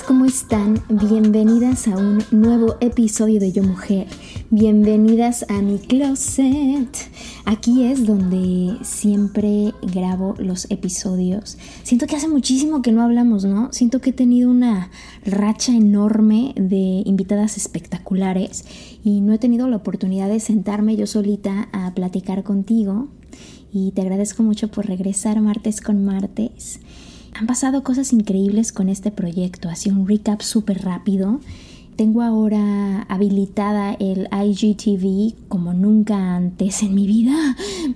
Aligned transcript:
¿cómo 0.00 0.24
están? 0.24 0.82
Bienvenidas 0.88 1.86
a 1.86 1.98
un 1.98 2.24
nuevo 2.30 2.76
episodio 2.80 3.38
de 3.38 3.52
Yo 3.52 3.62
Mujer. 3.62 4.06
Bienvenidas 4.48 5.44
a 5.50 5.60
mi 5.60 5.78
closet. 5.78 6.88
Aquí 7.44 7.84
es 7.84 8.06
donde 8.06 8.78
siempre 8.82 9.74
grabo 9.82 10.34
los 10.38 10.70
episodios. 10.70 11.58
Siento 11.82 12.06
que 12.06 12.16
hace 12.16 12.26
muchísimo 12.26 12.80
que 12.80 12.90
no 12.90 13.02
hablamos, 13.02 13.44
¿no? 13.44 13.70
Siento 13.70 14.00
que 14.00 14.10
he 14.10 14.12
tenido 14.14 14.50
una 14.50 14.90
racha 15.26 15.72
enorme 15.72 16.54
de 16.56 17.02
invitadas 17.04 17.58
espectaculares 17.58 18.64
y 19.04 19.20
no 19.20 19.34
he 19.34 19.38
tenido 19.38 19.68
la 19.68 19.76
oportunidad 19.76 20.30
de 20.30 20.40
sentarme 20.40 20.96
yo 20.96 21.06
solita 21.06 21.68
a 21.72 21.92
platicar 21.92 22.44
contigo. 22.44 23.08
Y 23.70 23.90
te 23.92 24.00
agradezco 24.00 24.42
mucho 24.42 24.68
por 24.68 24.86
regresar 24.86 25.38
martes 25.42 25.82
con 25.82 26.02
martes. 26.02 26.80
Han 27.34 27.46
pasado 27.46 27.82
cosas 27.82 28.12
increíbles 28.12 28.72
con 28.72 28.88
este 28.88 29.10
proyecto, 29.10 29.68
así 29.68 29.90
un 29.90 30.06
recap 30.06 30.42
súper 30.42 30.82
rápido. 30.82 31.40
Tengo 31.96 32.22
ahora 32.22 33.02
habilitada 33.02 33.94
el 33.94 34.28
IGTV 34.32 35.34
como 35.48 35.74
nunca 35.74 36.36
antes 36.36 36.82
en 36.82 36.94
mi 36.94 37.06
vida. 37.06 37.32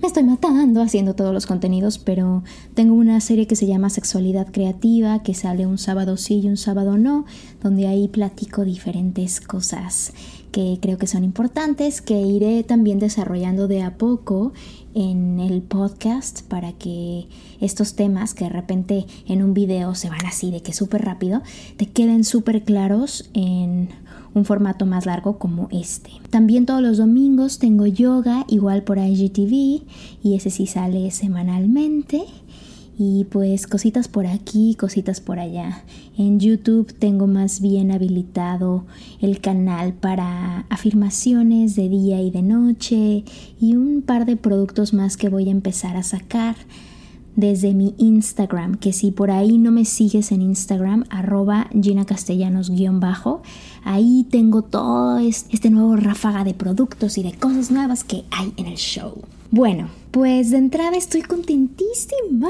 Me 0.01 0.07
estoy 0.07 0.23
matando 0.23 0.81
haciendo 0.81 1.15
todos 1.15 1.33
los 1.33 1.47
contenidos, 1.47 1.97
pero 1.97 2.43
tengo 2.73 2.93
una 2.93 3.19
serie 3.21 3.47
que 3.47 3.55
se 3.55 3.65
llama 3.65 3.89
Sexualidad 3.89 4.51
Creativa, 4.51 5.23
que 5.23 5.33
sale 5.33 5.65
un 5.65 5.77
sábado 5.77 6.17
sí 6.17 6.41
y 6.41 6.47
un 6.47 6.57
sábado 6.57 6.97
no, 6.97 7.25
donde 7.61 7.87
ahí 7.87 8.07
platico 8.07 8.65
diferentes 8.65 9.41
cosas 9.41 10.13
que 10.57 10.79
creo 10.81 10.97
que 10.97 11.05
son 11.05 11.23
importantes, 11.23 12.01
que 12.01 12.19
iré 12.19 12.63
también 12.63 12.97
desarrollando 12.97 13.67
de 13.67 13.83
a 13.83 13.95
poco 13.95 14.53
en 14.95 15.39
el 15.39 15.61
podcast 15.61 16.41
para 16.47 16.73
que 16.73 17.27
estos 17.61 17.93
temas 17.93 18.33
que 18.33 18.45
de 18.45 18.49
repente 18.49 19.05
en 19.27 19.43
un 19.43 19.53
video 19.53 19.93
se 19.93 20.09
van 20.09 20.25
así 20.25 20.49
de 20.49 20.63
que 20.63 20.73
súper 20.73 21.05
rápido, 21.05 21.43
te 21.77 21.85
queden 21.85 22.23
súper 22.23 22.63
claros 22.63 23.29
en 23.35 23.89
un 24.33 24.45
formato 24.45 24.87
más 24.87 25.05
largo 25.05 25.37
como 25.37 25.69
este. 25.71 26.09
También 26.31 26.65
todos 26.65 26.81
los 26.81 26.97
domingos 26.97 27.59
tengo 27.59 27.85
yoga 27.85 28.43
igual 28.47 28.81
por 28.81 28.97
IGTV 28.97 29.83
y 30.23 30.35
ese 30.35 30.49
sí 30.49 30.65
sale 30.65 31.11
semanalmente. 31.11 32.23
Y 32.97 33.25
pues 33.25 33.67
cositas 33.67 34.07
por 34.07 34.25
aquí, 34.25 34.75
cositas 34.75 35.21
por 35.21 35.39
allá. 35.39 35.83
En 36.17 36.39
YouTube 36.39 36.93
tengo 36.97 37.27
más 37.27 37.61
bien 37.61 37.91
habilitado 37.91 38.85
el 39.21 39.39
canal 39.39 39.93
para 39.93 40.65
afirmaciones 40.69 41.75
de 41.75 41.89
día 41.89 42.21
y 42.21 42.31
de 42.31 42.41
noche 42.41 43.23
y 43.61 43.75
un 43.75 44.01
par 44.01 44.25
de 44.25 44.35
productos 44.35 44.93
más 44.93 45.15
que 45.15 45.29
voy 45.29 45.47
a 45.49 45.51
empezar 45.51 45.95
a 45.95 46.03
sacar 46.03 46.55
desde 47.37 47.75
mi 47.75 47.93
Instagram, 47.99 48.75
que 48.75 48.91
si 48.91 49.11
por 49.11 49.29
ahí 49.29 49.59
no 49.59 49.71
me 49.71 49.85
sigues 49.85 50.31
en 50.31 50.41
Instagram, 50.41 51.05
arroba 51.11 51.69
Gina 51.79 52.03
Castellanos-bajo, 52.03 53.43
ahí 53.83 54.25
tengo 54.31 54.63
todo 54.63 55.19
este 55.19 55.69
nuevo 55.69 55.95
ráfaga 55.95 56.43
de 56.43 56.55
productos 56.55 57.19
y 57.19 57.23
de 57.23 57.33
cosas 57.33 57.69
nuevas 57.69 58.03
que 58.03 58.23
hay 58.31 58.51
en 58.57 58.65
el 58.65 58.77
show. 58.77 59.21
Bueno, 59.51 59.87
pues 60.17 60.49
de 60.49 60.57
entrada 60.57 60.97
estoy 60.97 61.21
contentísima 61.21 62.49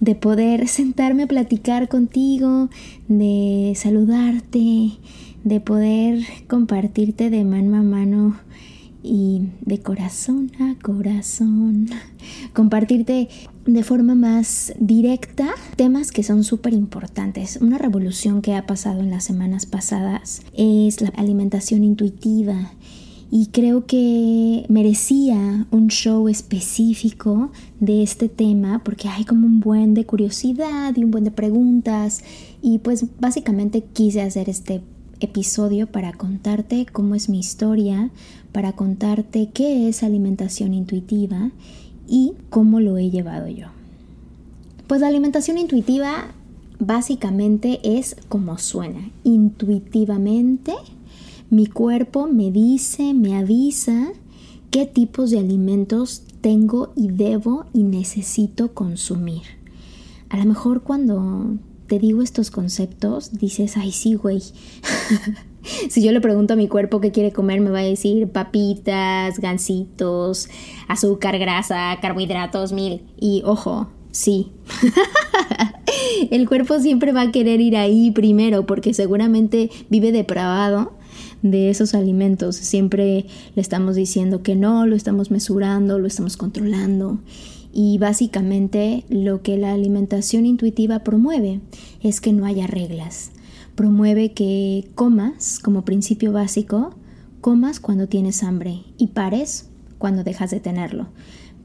de 0.00 0.16
poder 0.16 0.66
sentarme 0.66 1.22
a 1.22 1.26
platicar 1.28 1.88
contigo, 1.88 2.68
de 3.06 3.74
saludarte, 3.76 4.98
de 5.44 5.60
poder 5.60 6.24
compartirte 6.48 7.30
de 7.30 7.44
mano 7.44 7.76
a 7.76 7.82
mano 7.82 8.40
y 9.04 9.42
de 9.60 9.78
corazón 9.78 10.50
a 10.58 10.74
corazón, 10.82 11.86
compartirte 12.54 13.28
de 13.66 13.84
forma 13.84 14.16
más 14.16 14.72
directa 14.80 15.50
temas 15.76 16.10
que 16.10 16.24
son 16.24 16.42
súper 16.42 16.72
importantes. 16.72 17.60
Una 17.60 17.78
revolución 17.78 18.42
que 18.42 18.56
ha 18.56 18.66
pasado 18.66 18.98
en 18.98 19.10
las 19.10 19.22
semanas 19.22 19.64
pasadas 19.64 20.42
es 20.54 21.00
la 21.00 21.10
alimentación 21.10 21.84
intuitiva 21.84 22.72
y 23.30 23.46
creo 23.46 23.86
que 23.86 24.66
merecía 24.68 25.66
un 25.70 25.88
show 25.88 26.28
específico 26.28 27.52
de 27.78 28.02
este 28.02 28.28
tema 28.28 28.82
porque 28.84 29.08
hay 29.08 29.24
como 29.24 29.46
un 29.46 29.60
buen 29.60 29.94
de 29.94 30.04
curiosidad 30.04 30.96
y 30.96 31.04
un 31.04 31.12
buen 31.12 31.24
de 31.24 31.30
preguntas 31.30 32.24
y 32.60 32.78
pues 32.78 33.06
básicamente 33.20 33.82
quise 33.82 34.22
hacer 34.22 34.48
este 34.48 34.82
episodio 35.20 35.86
para 35.86 36.12
contarte 36.12 36.86
cómo 36.90 37.14
es 37.14 37.28
mi 37.28 37.38
historia, 37.38 38.10
para 38.52 38.72
contarte 38.72 39.50
qué 39.52 39.88
es 39.88 40.02
alimentación 40.02 40.74
intuitiva 40.74 41.52
y 42.08 42.32
cómo 42.48 42.80
lo 42.80 42.98
he 42.98 43.10
llevado 43.10 43.46
yo. 43.46 43.66
Pues 44.88 45.02
la 45.02 45.06
alimentación 45.06 45.56
intuitiva 45.58 46.32
básicamente 46.80 47.78
es 47.84 48.16
como 48.28 48.58
suena, 48.58 49.10
intuitivamente 49.22 50.72
mi 51.50 51.66
cuerpo 51.66 52.28
me 52.28 52.52
dice, 52.52 53.12
me 53.12 53.36
avisa 53.36 54.12
qué 54.70 54.86
tipos 54.86 55.30
de 55.30 55.40
alimentos 55.40 56.22
tengo 56.40 56.92
y 56.94 57.08
debo 57.08 57.66
y 57.74 57.82
necesito 57.82 58.72
consumir. 58.72 59.42
A 60.28 60.36
lo 60.36 60.44
mejor 60.44 60.82
cuando 60.82 61.56
te 61.88 61.98
digo 61.98 62.22
estos 62.22 62.52
conceptos, 62.52 63.32
dices, 63.32 63.76
ay 63.76 63.90
sí, 63.90 64.14
güey. 64.14 64.40
si 65.90 66.02
yo 66.04 66.12
le 66.12 66.20
pregunto 66.20 66.54
a 66.54 66.56
mi 66.56 66.68
cuerpo 66.68 67.00
qué 67.00 67.10
quiere 67.10 67.32
comer, 67.32 67.60
me 67.60 67.70
va 67.70 67.80
a 67.80 67.84
decir 67.84 68.28
papitas, 68.28 69.40
gansitos, 69.40 70.48
azúcar, 70.86 71.36
grasa, 71.40 71.98
carbohidratos, 72.00 72.72
mil. 72.72 73.02
Y 73.18 73.42
ojo, 73.44 73.88
sí. 74.12 74.52
El 76.30 76.48
cuerpo 76.48 76.78
siempre 76.78 77.10
va 77.10 77.22
a 77.22 77.32
querer 77.32 77.60
ir 77.60 77.76
ahí 77.76 78.12
primero 78.12 78.66
porque 78.66 78.94
seguramente 78.94 79.68
vive 79.88 80.12
depravado 80.12 80.92
de 81.42 81.70
esos 81.70 81.94
alimentos. 81.94 82.56
Siempre 82.56 83.26
le 83.54 83.62
estamos 83.62 83.96
diciendo 83.96 84.42
que 84.42 84.56
no, 84.56 84.86
lo 84.86 84.96
estamos 84.96 85.30
mesurando, 85.30 85.98
lo 85.98 86.06
estamos 86.06 86.36
controlando. 86.36 87.18
Y 87.72 87.98
básicamente 87.98 89.04
lo 89.08 89.42
que 89.42 89.56
la 89.56 89.72
alimentación 89.72 90.44
intuitiva 90.44 91.00
promueve 91.00 91.60
es 92.02 92.20
que 92.20 92.32
no 92.32 92.44
haya 92.44 92.66
reglas. 92.66 93.30
Promueve 93.74 94.32
que 94.32 94.90
comas 94.94 95.60
como 95.60 95.84
principio 95.84 96.32
básico, 96.32 96.94
comas 97.40 97.80
cuando 97.80 98.08
tienes 98.08 98.42
hambre 98.42 98.82
y 98.98 99.08
pares 99.08 99.68
cuando 99.98 100.24
dejas 100.24 100.50
de 100.50 100.60
tenerlo. 100.60 101.08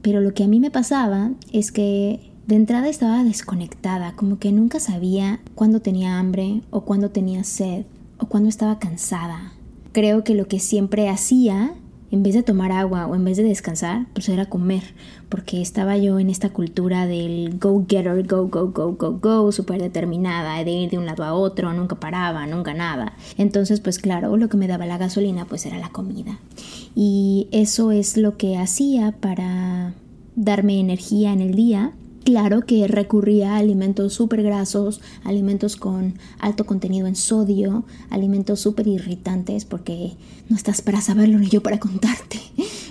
Pero 0.00 0.20
lo 0.20 0.32
que 0.32 0.44
a 0.44 0.48
mí 0.48 0.60
me 0.60 0.70
pasaba 0.70 1.32
es 1.52 1.72
que 1.72 2.30
de 2.46 2.54
entrada 2.54 2.88
estaba 2.88 3.24
desconectada, 3.24 4.14
como 4.14 4.38
que 4.38 4.52
nunca 4.52 4.78
sabía 4.78 5.40
cuándo 5.56 5.80
tenía 5.80 6.20
hambre 6.20 6.62
o 6.70 6.82
cuándo 6.82 7.10
tenía 7.10 7.42
sed 7.42 7.86
o 8.18 8.26
cuándo 8.26 8.48
estaba 8.48 8.78
cansada 8.78 9.55
creo 9.96 10.24
que 10.24 10.34
lo 10.34 10.46
que 10.46 10.60
siempre 10.60 11.08
hacía, 11.08 11.72
en 12.10 12.22
vez 12.22 12.34
de 12.34 12.42
tomar 12.42 12.70
agua 12.70 13.06
o 13.06 13.14
en 13.14 13.24
vez 13.24 13.38
de 13.38 13.44
descansar, 13.44 14.04
pues 14.12 14.28
era 14.28 14.44
comer, 14.44 14.82
porque 15.30 15.62
estaba 15.62 15.96
yo 15.96 16.18
en 16.18 16.28
esta 16.28 16.50
cultura 16.50 17.06
del 17.06 17.58
go-getter, 17.58 18.26
go, 18.26 18.46
go, 18.48 18.72
go, 18.72 18.92
go, 18.92 19.18
go, 19.18 19.52
súper 19.52 19.80
determinada, 19.80 20.62
de 20.62 20.70
ir 20.70 20.90
de 20.90 20.98
un 20.98 21.06
lado 21.06 21.24
a 21.24 21.32
otro, 21.32 21.72
nunca 21.72 21.98
paraba, 21.98 22.46
nunca 22.46 22.74
nada. 22.74 23.14
Entonces, 23.38 23.80
pues 23.80 23.98
claro, 23.98 24.36
lo 24.36 24.50
que 24.50 24.58
me 24.58 24.68
daba 24.68 24.84
la 24.84 24.98
gasolina, 24.98 25.46
pues 25.46 25.64
era 25.64 25.78
la 25.78 25.88
comida. 25.88 26.40
Y 26.94 27.48
eso 27.50 27.90
es 27.90 28.18
lo 28.18 28.36
que 28.36 28.58
hacía 28.58 29.12
para 29.12 29.94
darme 30.34 30.78
energía 30.78 31.32
en 31.32 31.40
el 31.40 31.54
día 31.54 31.94
claro 32.26 32.62
que 32.66 32.88
recurría 32.88 33.54
a 33.54 33.58
alimentos 33.58 34.14
súper 34.14 34.42
grasos, 34.42 35.00
alimentos 35.22 35.76
con 35.76 36.18
alto 36.40 36.66
contenido 36.66 37.06
en 37.06 37.14
sodio, 37.14 37.84
alimentos 38.10 38.58
súper 38.58 38.88
irritantes, 38.88 39.64
porque 39.64 40.16
no 40.48 40.56
estás 40.56 40.82
para 40.82 41.00
saberlo 41.00 41.38
ni 41.38 41.48
yo 41.48 41.62
para 41.62 41.78
contarte. 41.78 42.40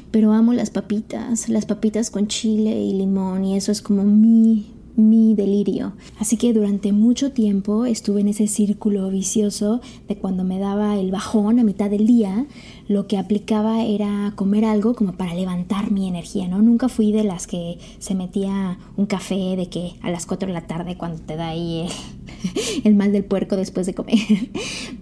Pero 0.10 0.32
amo 0.32 0.54
las 0.54 0.70
papitas, 0.70 1.50
las 1.50 1.66
papitas 1.66 2.10
con 2.10 2.28
chile 2.28 2.82
y 2.82 2.94
limón, 2.94 3.44
y 3.44 3.58
eso 3.58 3.74
es 3.74 3.82
como 3.82 4.06
mi 4.06 4.75
mi 4.96 5.36
delirio. 5.36 5.94
Así 6.20 6.38
que 6.38 6.54
durante 6.54 6.92
mucho 6.92 7.32
tiempo 7.32 7.86
estuve 7.86 8.22
en 8.22 8.30
ese 8.30 8.48
círculo 8.48 9.10
vicioso 9.10 9.82
de 10.08 10.18
cuando 10.18 10.44
me 10.44 10.60
daba 10.60 10.98
el 10.98 11.12
bajón 11.12 11.60
a 11.60 11.64
mitad 11.64 11.90
del 11.90 12.08
día, 12.08 12.46
lo 12.88 13.08
que 13.08 13.18
aplicaba 13.18 13.84
era 13.84 14.34
comer 14.36 14.66
algo 14.66 14.94
como 14.94 15.14
para 15.14 15.34
levantar 15.34 15.92
mi 15.92 16.08
energía, 16.08 16.48
¿no? 16.48 16.62
Nunca 16.62 16.88
fui 16.90 17.12
de 17.12 17.24
las 17.24 17.48
que 17.48 17.80
se 18.00 18.16
metía 18.16 18.78
un 18.96 19.06
café 19.06 19.56
de 19.56 19.68
que 19.70 19.94
a 20.02 20.12
las 20.12 20.26
4 20.26 20.48
de 20.48 20.54
la 20.54 20.68
tarde 20.68 20.98
cuando 20.98 21.22
te 21.22 21.36
da 21.36 21.48
ahí 21.50 21.88
el, 21.88 22.84
el 22.84 22.96
mal 22.96 23.12
del 23.12 23.26
puerco 23.26 23.56
después 23.56 23.86
de 23.86 23.94
comer, 23.94 24.18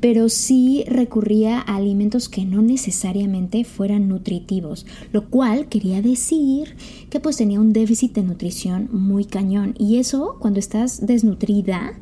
pero 0.04 0.28
sí 0.28 0.84
recurría 0.86 1.62
a 1.62 1.78
alimentos 1.78 2.28
que 2.28 2.44
no 2.44 2.62
necesariamente 2.62 3.64
fueran 3.64 4.10
nutritivos, 4.10 4.86
lo 5.14 5.30
cual 5.30 5.70
quería 5.70 6.02
decir 6.02 6.76
que 7.10 7.22
pues 7.22 7.38
tenía 7.38 7.62
un 7.62 7.72
déficit 7.72 8.12
de 8.14 8.24
nutrición 8.24 8.90
muy 8.92 9.24
cañón 9.24 9.76
y 9.80 10.00
eso 10.00 10.36
cuando 10.42 10.60
estás 10.60 11.06
desnutrida 11.06 11.94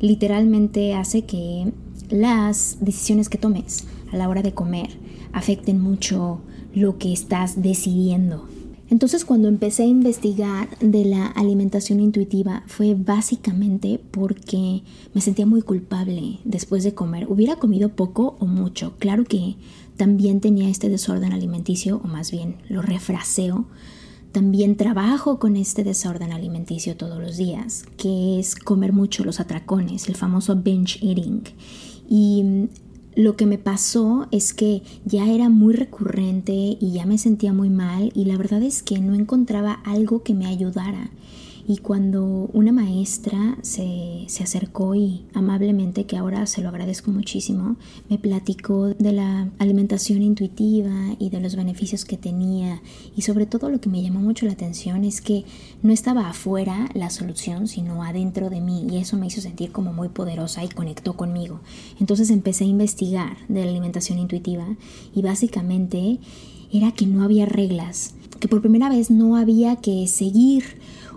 literalmente 0.00 0.94
hace 0.94 1.26
que 1.26 1.72
las 2.10 2.78
decisiones 2.80 3.28
que 3.28 3.38
tomes 3.38 3.86
a 4.10 4.16
la 4.16 4.28
hora 4.28 4.42
de 4.42 4.52
comer 4.52 4.90
afecten 5.32 5.80
mucho 5.80 6.40
lo 6.74 6.98
que 6.98 7.12
estás 7.12 7.62
decidiendo. 7.62 8.48
Entonces 8.90 9.24
cuando 9.24 9.48
empecé 9.48 9.84
a 9.84 9.86
investigar 9.86 10.78
de 10.78 11.04
la 11.04 11.26
alimentación 11.26 12.00
intuitiva 12.00 12.62
fue 12.66 12.94
básicamente 12.94 14.00
porque 14.10 14.82
me 15.14 15.20
sentía 15.20 15.46
muy 15.46 15.62
culpable 15.62 16.38
después 16.44 16.84
de 16.84 16.94
comer. 16.94 17.26
Hubiera 17.30 17.56
comido 17.56 17.90
poco 17.90 18.36
o 18.40 18.46
mucho. 18.46 18.94
Claro 18.98 19.24
que 19.24 19.56
también 19.96 20.40
tenía 20.40 20.68
este 20.68 20.88
desorden 20.88 21.32
alimenticio, 21.32 22.00
o 22.04 22.08
más 22.08 22.30
bien 22.30 22.56
lo 22.68 22.82
refraseo. 22.82 23.66
También 24.32 24.76
trabajo 24.76 25.38
con 25.38 25.56
este 25.56 25.84
desorden 25.84 26.32
alimenticio 26.32 26.96
todos 26.96 27.20
los 27.20 27.36
días, 27.36 27.84
que 27.96 28.40
es 28.40 28.56
comer 28.56 28.92
mucho 28.92 29.24
los 29.24 29.38
atracones, 29.38 30.08
el 30.08 30.16
famoso 30.16 30.56
binge 30.56 30.98
eating. 31.00 31.42
Y 32.08 32.68
lo 33.16 33.36
que 33.36 33.46
me 33.46 33.58
pasó 33.58 34.26
es 34.30 34.52
que 34.52 34.82
ya 35.04 35.30
era 35.30 35.48
muy 35.48 35.74
recurrente 35.74 36.52
y 36.52 36.92
ya 36.92 37.06
me 37.06 37.18
sentía 37.18 37.52
muy 37.52 37.70
mal 37.70 38.10
y 38.14 38.24
la 38.24 38.36
verdad 38.36 38.62
es 38.62 38.82
que 38.82 38.98
no 38.98 39.14
encontraba 39.14 39.72
algo 39.84 40.22
que 40.22 40.34
me 40.34 40.46
ayudara. 40.46 41.10
Y 41.66 41.78
cuando 41.78 42.50
una 42.52 42.72
maestra 42.72 43.56
se, 43.62 44.24
se, 44.26 44.42
acercó 44.42 44.94
y 44.94 45.24
amablemente, 45.32 46.04
que 46.04 46.18
ahora 46.18 46.44
se 46.46 46.60
lo 46.60 46.68
agradezco 46.68 47.10
muchísimo, 47.10 47.76
me 48.10 48.18
platicó 48.18 48.88
de 48.88 49.12
la 49.12 49.48
alimentación 49.58 50.22
intuitiva 50.22 51.16
y 51.18 51.30
de 51.30 51.40
los 51.40 51.56
beneficios 51.56 52.04
que 52.04 52.18
tenía. 52.18 52.82
Y 53.16 53.22
sobre 53.22 53.46
todo 53.46 53.70
lo 53.70 53.80
que 53.80 53.88
me 53.88 54.02
llamó 54.02 54.20
mucho 54.20 54.44
la 54.44 54.52
atención 54.52 55.04
es 55.04 55.22
que 55.22 55.44
no 55.82 55.92
estaba 55.92 56.28
afuera 56.28 56.90
la 56.92 57.08
solución, 57.08 57.66
sino 57.66 58.02
adentro 58.02 58.50
de 58.50 58.60
mí. 58.60 58.86
Y 58.90 58.98
eso 58.98 59.16
me 59.16 59.28
hizo 59.28 59.40
sentir 59.40 59.72
como 59.72 59.92
muy 59.92 60.08
poderosa 60.08 60.62
y 60.62 60.68
conectó 60.68 61.16
conmigo. 61.16 61.60
Entonces 61.98 62.28
empecé 62.28 62.64
a 62.64 62.68
investigar 62.68 63.38
de 63.48 63.64
la 63.64 63.70
alimentación 63.70 64.18
intuitiva 64.18 64.66
y 65.14 65.22
básicamente 65.22 66.18
era 66.72 66.92
que 66.92 67.06
no 67.06 67.22
había 67.22 67.46
reglas, 67.46 68.14
que 68.40 68.48
por 68.48 68.60
primera 68.60 68.88
vez 68.88 69.10
no 69.10 69.36
había 69.36 69.76
que 69.76 70.06
seguir 70.08 70.64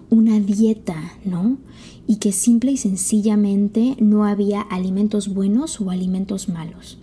una 0.10 0.40
dieta, 0.40 1.14
¿no? 1.26 1.58
Y 2.08 2.18
que 2.18 2.32
simple 2.32 2.72
y 2.72 2.78
sencillamente 2.78 3.96
no 4.00 4.26
había 4.26 4.62
alimentos 4.62 5.34
buenos 5.34 5.82
o 5.82 5.90
alimentos 5.90 6.50
malos. 6.50 7.00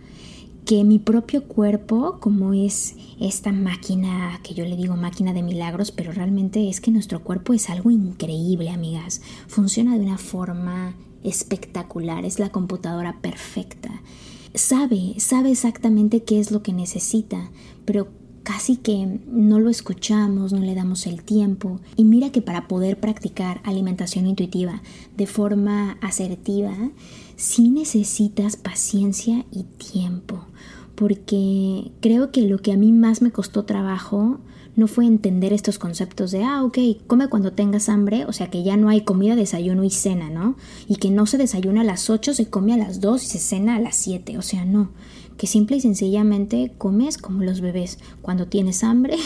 Que 0.65 0.83
mi 0.83 0.99
propio 0.99 1.45
cuerpo, 1.45 2.19
como 2.21 2.55
es 2.55 2.97
esta 3.21 3.53
máquina 3.53 4.41
que 4.43 4.55
yo 4.55 4.65
le 4.65 4.77
digo 4.77 4.97
máquina 4.97 5.35
de 5.35 5.43
milagros, 5.43 5.93
pero 5.93 6.13
realmente 6.13 6.71
es 6.71 6.81
que 6.81 6.91
nuestro 6.91 7.23
cuerpo 7.23 7.53
es 7.53 7.69
algo 7.69 7.91
increíble, 7.91 8.71
amigas. 8.71 9.21
Funciona 9.47 9.99
de 9.99 10.05
una 10.05 10.19
forma 10.19 10.95
espectacular, 11.23 12.25
es 12.25 12.39
la 12.39 12.51
computadora 12.51 13.21
perfecta. 13.21 14.03
Sabe, 14.55 15.15
sabe 15.19 15.51
exactamente 15.51 16.23
qué 16.23 16.39
es 16.39 16.51
lo 16.51 16.63
que 16.63 16.73
necesita, 16.73 17.51
pero 17.85 18.09
casi 18.45 18.77
que 18.77 19.21
no 19.27 19.59
lo 19.59 19.71
escuchamos, 19.71 20.53
no 20.53 20.61
le 20.61 20.75
damos 20.75 21.07
el 21.07 21.23
tiempo. 21.25 21.81
Y 21.97 22.05
mira 22.05 22.31
que 22.31 22.43
para 22.43 22.69
poder 22.69 23.01
practicar 23.01 23.61
alimentación 23.65 24.27
intuitiva 24.27 24.83
de 25.17 25.27
forma 25.27 25.99
asertiva, 26.01 26.75
sí 27.37 27.71
necesitas 27.71 28.57
paciencia 28.57 29.45
y 29.51 29.65
tiempo. 29.65 30.45
Porque 30.95 31.91
creo 32.01 32.31
que 32.31 32.43
lo 32.43 32.59
que 32.59 32.73
a 32.73 32.77
mí 32.77 32.93
más 32.93 33.23
me 33.23 33.33
costó 33.33 33.65
trabajo 33.65 34.39
no 34.77 34.89
fue 34.89 35.07
entender 35.07 35.53
estos 35.53 35.79
conceptos 35.79 36.31
de, 36.31 36.45
ah, 36.45 36.63
ok, 36.65 36.79
come 37.07 37.29
cuando 37.29 37.53
tengas 37.53 37.89
hambre, 37.89 38.25
o 38.27 38.33
sea 38.33 38.51
que 38.51 38.63
ya 38.63 38.77
no 38.77 38.89
hay 38.89 39.03
comida, 39.03 39.37
desayuno 39.37 39.85
y 39.85 39.91
cena, 39.91 40.31
¿no? 40.31 40.57
Y 40.89 40.97
que 40.97 41.11
no 41.11 41.27
se 41.27 41.39
desayuna 41.39 41.83
a 41.83 41.85
las 41.85 42.11
8, 42.11 42.35
se 42.35 42.51
come 42.51 42.75
a 42.75 42.77
las 42.77 43.01
2 43.01 43.23
y 43.23 43.27
se 43.27 43.39
cena 43.39 43.77
a 43.77 43.81
las 43.81 43.97
7, 43.97 44.37
o 44.37 44.43
sea, 44.43 44.65
no 44.65 44.91
que 45.37 45.47
simple 45.47 45.77
y 45.77 45.81
sencillamente 45.81 46.73
comes 46.79 47.19
como 47.19 47.43
los 47.43 47.61
bebés 47.61 47.99
cuando 48.23 48.47
tienes 48.47 48.85
hambre 48.85 49.17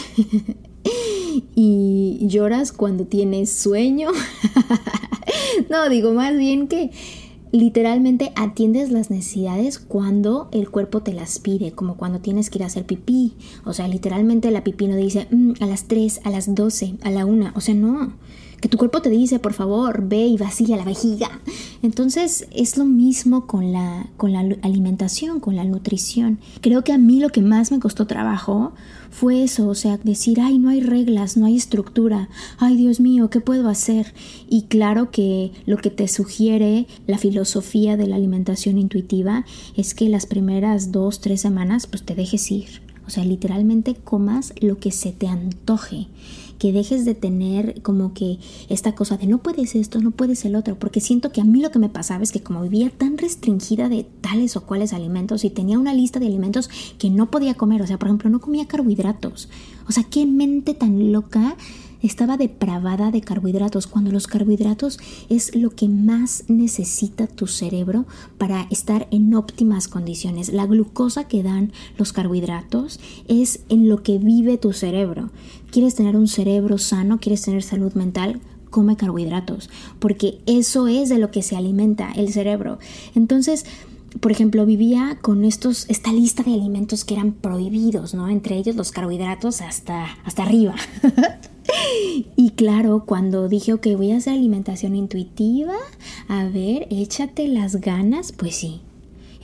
y 1.55 2.19
lloras 2.21 2.71
cuando 2.71 3.05
tienes 3.05 3.51
sueño. 3.51 4.09
no, 5.69 5.89
digo 5.89 6.13
más 6.13 6.37
bien 6.37 6.67
que 6.67 6.91
literalmente 7.51 8.31
atiendes 8.35 8.91
las 8.91 9.09
necesidades 9.09 9.79
cuando 9.79 10.49
el 10.51 10.69
cuerpo 10.69 11.01
te 11.01 11.13
las 11.13 11.39
pide, 11.39 11.71
como 11.71 11.97
cuando 11.97 12.19
tienes 12.19 12.49
que 12.49 12.59
ir 12.59 12.63
a 12.63 12.67
hacer 12.67 12.85
pipí. 12.85 13.33
O 13.65 13.73
sea, 13.73 13.87
literalmente 13.87 14.51
la 14.51 14.63
pipí 14.63 14.87
no 14.87 14.95
dice 14.95 15.27
mm, 15.31 15.53
a 15.59 15.65
las 15.65 15.85
3, 15.85 16.21
a 16.23 16.29
las 16.29 16.53
12, 16.53 16.95
a 17.01 17.09
la 17.09 17.25
1. 17.25 17.51
O 17.55 17.61
sea, 17.61 17.73
no 17.73 18.13
que 18.61 18.69
tu 18.69 18.77
cuerpo 18.77 19.01
te 19.01 19.09
dice, 19.09 19.39
por 19.39 19.53
favor, 19.53 20.07
ve 20.07 20.27
y 20.27 20.37
vacía 20.37 20.77
la 20.77 20.85
vejiga. 20.85 21.29
Entonces 21.81 22.47
es 22.51 22.77
lo 22.77 22.85
mismo 22.85 23.47
con 23.47 23.71
la, 23.71 24.07
con 24.17 24.33
la 24.33 24.39
alimentación, 24.61 25.39
con 25.39 25.55
la 25.55 25.63
nutrición. 25.63 26.39
Creo 26.61 26.83
que 26.83 26.93
a 26.93 26.97
mí 26.97 27.19
lo 27.19 27.29
que 27.29 27.41
más 27.41 27.71
me 27.71 27.79
costó 27.79 28.05
trabajo 28.07 28.73
fue 29.11 29.43
eso, 29.43 29.67
o 29.67 29.75
sea, 29.75 29.97
decir, 29.97 30.39
ay, 30.39 30.59
no 30.59 30.69
hay 30.69 30.81
reglas, 30.81 31.35
no 31.35 31.45
hay 31.45 31.55
estructura, 31.55 32.29
ay, 32.57 32.75
Dios 32.75 32.99
mío, 32.99 33.29
¿qué 33.29 33.41
puedo 33.41 33.69
hacer? 33.69 34.13
Y 34.49 34.63
claro 34.63 35.09
que 35.09 35.51
lo 35.65 35.77
que 35.77 35.89
te 35.89 36.07
sugiere 36.07 36.85
la 37.07 37.17
filosofía 37.17 37.97
de 37.97 38.07
la 38.07 38.17
alimentación 38.17 38.77
intuitiva 38.77 39.45
es 39.75 39.93
que 39.93 40.09
las 40.09 40.25
primeras 40.25 40.91
dos, 40.91 41.21
tres 41.21 41.41
semanas, 41.41 41.87
pues 41.87 42.03
te 42.03 42.15
dejes 42.15 42.51
ir. 42.51 42.89
O 43.07 43.09
sea, 43.09 43.25
literalmente 43.25 43.95
comas 43.95 44.53
lo 44.61 44.77
que 44.77 44.91
se 44.91 45.11
te 45.11 45.27
antoje 45.27 46.07
que 46.59 46.71
dejes 46.71 47.05
de 47.05 47.15
tener 47.15 47.81
como 47.81 48.13
que 48.13 48.37
esta 48.67 48.93
cosa 48.93 49.17
de 49.17 49.25
no 49.25 49.39
puedes 49.39 49.73
esto, 49.75 49.99
no 50.01 50.11
puedes 50.11 50.45
el 50.45 50.55
otro, 50.55 50.77
porque 50.77 51.01
siento 51.01 51.31
que 51.31 51.41
a 51.41 51.45
mí 51.45 51.61
lo 51.61 51.71
que 51.71 51.79
me 51.79 51.89
pasaba 51.89 52.21
es 52.21 52.31
que 52.31 52.43
como 52.43 52.61
vivía 52.61 52.91
tan 52.91 53.17
restringida 53.17 53.89
de 53.89 54.03
tales 54.03 54.55
o 54.55 54.65
cuales 54.65 54.93
alimentos 54.93 55.43
y 55.45 55.49
tenía 55.49 55.79
una 55.79 55.93
lista 55.93 56.19
de 56.19 56.27
alimentos 56.27 56.69
que 56.99 57.09
no 57.09 57.31
podía 57.31 57.55
comer, 57.55 57.81
o 57.81 57.87
sea, 57.87 57.97
por 57.97 58.09
ejemplo, 58.09 58.29
no 58.29 58.41
comía 58.41 58.67
carbohidratos, 58.67 59.49
o 59.87 59.91
sea, 59.91 60.03
qué 60.03 60.25
mente 60.25 60.73
tan 60.73 61.11
loca 61.11 61.55
estaba 62.01 62.37
depravada 62.37 63.11
de 63.11 63.21
carbohidratos, 63.21 63.87
cuando 63.87 64.11
los 64.11 64.27
carbohidratos 64.27 64.99
es 65.29 65.55
lo 65.55 65.71
que 65.71 65.89
más 65.89 66.45
necesita 66.47 67.27
tu 67.27 67.47
cerebro 67.47 68.05
para 68.37 68.67
estar 68.69 69.07
en 69.11 69.33
óptimas 69.33 69.87
condiciones. 69.87 70.51
La 70.51 70.65
glucosa 70.65 71.27
que 71.27 71.43
dan 71.43 71.71
los 71.97 72.13
carbohidratos 72.13 72.99
es 73.27 73.61
en 73.69 73.89
lo 73.89 74.01
que 74.03 74.17
vive 74.17 74.57
tu 74.57 74.73
cerebro. 74.73 75.29
¿Quieres 75.71 75.95
tener 75.95 76.15
un 76.15 76.27
cerebro 76.27 76.77
sano? 76.77 77.19
¿Quieres 77.19 77.43
tener 77.43 77.63
salud 77.63 77.93
mental? 77.93 78.41
Come 78.69 78.95
carbohidratos, 78.95 79.69
porque 79.99 80.41
eso 80.45 80.87
es 80.87 81.09
de 81.09 81.17
lo 81.17 81.31
que 81.31 81.41
se 81.41 81.55
alimenta 81.55 82.11
el 82.11 82.31
cerebro. 82.31 82.79
Entonces, 83.15 83.65
por 84.19 84.31
ejemplo, 84.31 84.65
vivía 84.65 85.19
con 85.21 85.45
estos, 85.45 85.89
esta 85.89 86.11
lista 86.11 86.43
de 86.43 86.53
alimentos 86.53 87.05
que 87.05 87.13
eran 87.13 87.33
prohibidos, 87.33 88.13
¿no? 88.13 88.27
Entre 88.29 88.57
ellos 88.57 88.75
los 88.75 88.91
carbohidratos 88.91 89.61
hasta, 89.61 90.05
hasta 90.23 90.43
arriba. 90.43 90.75
y 92.35 92.51
claro, 92.51 93.03
cuando 93.05 93.47
dije, 93.47 93.73
ok, 93.73 93.87
voy 93.95 94.11
a 94.11 94.17
hacer 94.17 94.33
alimentación 94.33 94.95
intuitiva, 94.95 95.75
a 96.27 96.45
ver, 96.45 96.87
échate 96.89 97.47
las 97.47 97.77
ganas, 97.77 98.31
pues 98.31 98.55
sí, 98.55 98.81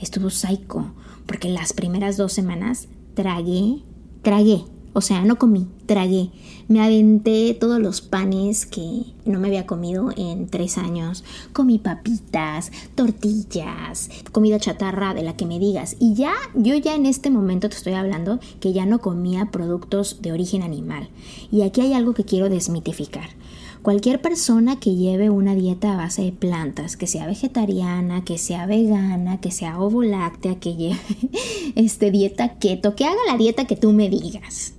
estuvo 0.00 0.30
psycho, 0.30 0.92
porque 1.26 1.48
las 1.48 1.72
primeras 1.72 2.16
dos 2.16 2.32
semanas 2.32 2.88
tragué, 3.14 3.82
tragué, 4.22 4.64
o 4.96 5.02
sea, 5.02 5.22
no 5.26 5.36
comí, 5.36 5.66
tragué. 5.84 6.30
Me 6.68 6.80
aventé 6.80 7.52
todos 7.52 7.78
los 7.78 8.00
panes 8.00 8.64
que 8.64 9.02
no 9.26 9.38
me 9.38 9.48
había 9.48 9.66
comido 9.66 10.08
en 10.16 10.46
tres 10.46 10.78
años. 10.78 11.22
Comí 11.52 11.78
papitas, 11.78 12.72
tortillas, 12.94 14.08
comida 14.32 14.58
chatarra 14.58 15.12
de 15.12 15.22
la 15.22 15.36
que 15.36 15.44
me 15.44 15.58
digas. 15.58 15.96
Y 16.00 16.14
ya, 16.14 16.32
yo 16.54 16.74
ya 16.76 16.94
en 16.94 17.04
este 17.04 17.28
momento 17.28 17.68
te 17.68 17.76
estoy 17.76 17.92
hablando 17.92 18.40
que 18.58 18.72
ya 18.72 18.86
no 18.86 19.00
comía 19.00 19.50
productos 19.50 20.22
de 20.22 20.32
origen 20.32 20.62
animal. 20.62 21.10
Y 21.52 21.60
aquí 21.60 21.82
hay 21.82 21.92
algo 21.92 22.14
que 22.14 22.24
quiero 22.24 22.48
desmitificar. 22.48 23.28
Cualquier 23.82 24.22
persona 24.22 24.80
que 24.80 24.94
lleve 24.94 25.28
una 25.28 25.54
dieta 25.54 25.92
a 25.92 25.96
base 25.98 26.22
de 26.22 26.32
plantas, 26.32 26.96
que 26.96 27.06
sea 27.06 27.26
vegetariana, 27.26 28.24
que 28.24 28.38
sea 28.38 28.64
vegana, 28.64 29.42
que 29.42 29.50
sea 29.50 29.78
ovo 29.78 30.02
láctea, 30.02 30.58
que 30.58 30.74
lleve 30.74 30.98
este, 31.74 32.10
dieta 32.10 32.58
keto, 32.58 32.96
que 32.96 33.04
haga 33.04 33.20
la 33.28 33.36
dieta 33.36 33.66
que 33.66 33.76
tú 33.76 33.92
me 33.92 34.08
digas. 34.08 34.72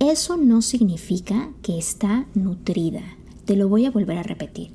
Eso 0.00 0.36
no 0.36 0.60
significa 0.62 1.50
que 1.62 1.78
está 1.78 2.26
nutrida. 2.34 3.02
Te 3.44 3.56
lo 3.56 3.68
voy 3.68 3.86
a 3.86 3.90
volver 3.90 4.18
a 4.18 4.22
repetir. 4.22 4.70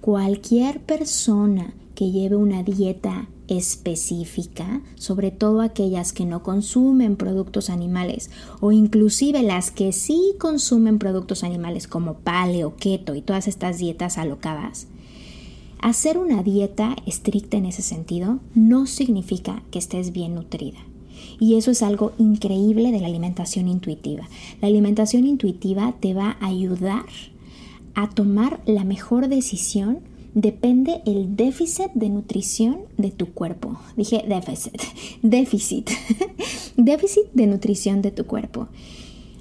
Cualquier 0.00 0.80
persona 0.80 1.74
que 1.94 2.10
lleve 2.10 2.36
una 2.36 2.62
dieta 2.62 3.28
específica, 3.48 4.80
sobre 4.94 5.30
todo 5.30 5.60
aquellas 5.60 6.12
que 6.12 6.24
no 6.24 6.42
consumen 6.42 7.16
productos 7.16 7.68
animales 7.68 8.30
o 8.60 8.72
inclusive 8.72 9.42
las 9.42 9.70
que 9.70 9.92
sí 9.92 10.34
consumen 10.38 10.98
productos 10.98 11.44
animales 11.44 11.86
como 11.86 12.14
paleo, 12.14 12.76
keto 12.76 13.14
y 13.14 13.22
todas 13.22 13.48
estas 13.48 13.78
dietas 13.78 14.16
alocadas. 14.16 14.86
Hacer 15.80 16.16
una 16.16 16.42
dieta 16.42 16.96
estricta 17.06 17.56
en 17.56 17.66
ese 17.66 17.82
sentido 17.82 18.38
no 18.54 18.86
significa 18.86 19.62
que 19.70 19.80
estés 19.80 20.12
bien 20.12 20.34
nutrida. 20.34 20.78
Y 21.38 21.56
eso 21.56 21.70
es 21.70 21.82
algo 21.82 22.12
increíble 22.18 22.92
de 22.92 23.00
la 23.00 23.06
alimentación 23.06 23.68
intuitiva. 23.68 24.28
La 24.60 24.68
alimentación 24.68 25.26
intuitiva 25.26 25.94
te 26.00 26.14
va 26.14 26.36
a 26.40 26.46
ayudar 26.46 27.06
a 27.94 28.08
tomar 28.08 28.60
la 28.66 28.84
mejor 28.84 29.28
decisión 29.28 30.00
depende 30.34 31.02
el 31.04 31.36
déficit 31.36 31.92
de 31.94 32.08
nutrición 32.08 32.78
de 32.96 33.10
tu 33.10 33.32
cuerpo. 33.32 33.78
Dije 33.96 34.24
déficit, 34.26 34.80
déficit, 35.22 35.90
déficit 36.76 37.24
de 37.32 37.46
nutrición 37.46 38.02
de 38.02 38.10
tu 38.10 38.26
cuerpo. 38.26 38.68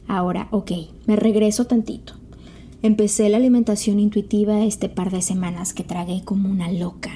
Ahora, 0.08 0.48
ok, 0.52 0.72
me 1.06 1.16
regreso 1.16 1.66
tantito. 1.66 2.14
Empecé 2.84 3.30
la 3.30 3.38
alimentación 3.38 4.00
intuitiva 4.00 4.64
este 4.64 4.90
par 4.90 5.12
de 5.12 5.22
semanas 5.22 5.74
que 5.74 5.84
tragué 5.84 6.24
como 6.24 6.50
una 6.50 6.72
loca, 6.72 7.12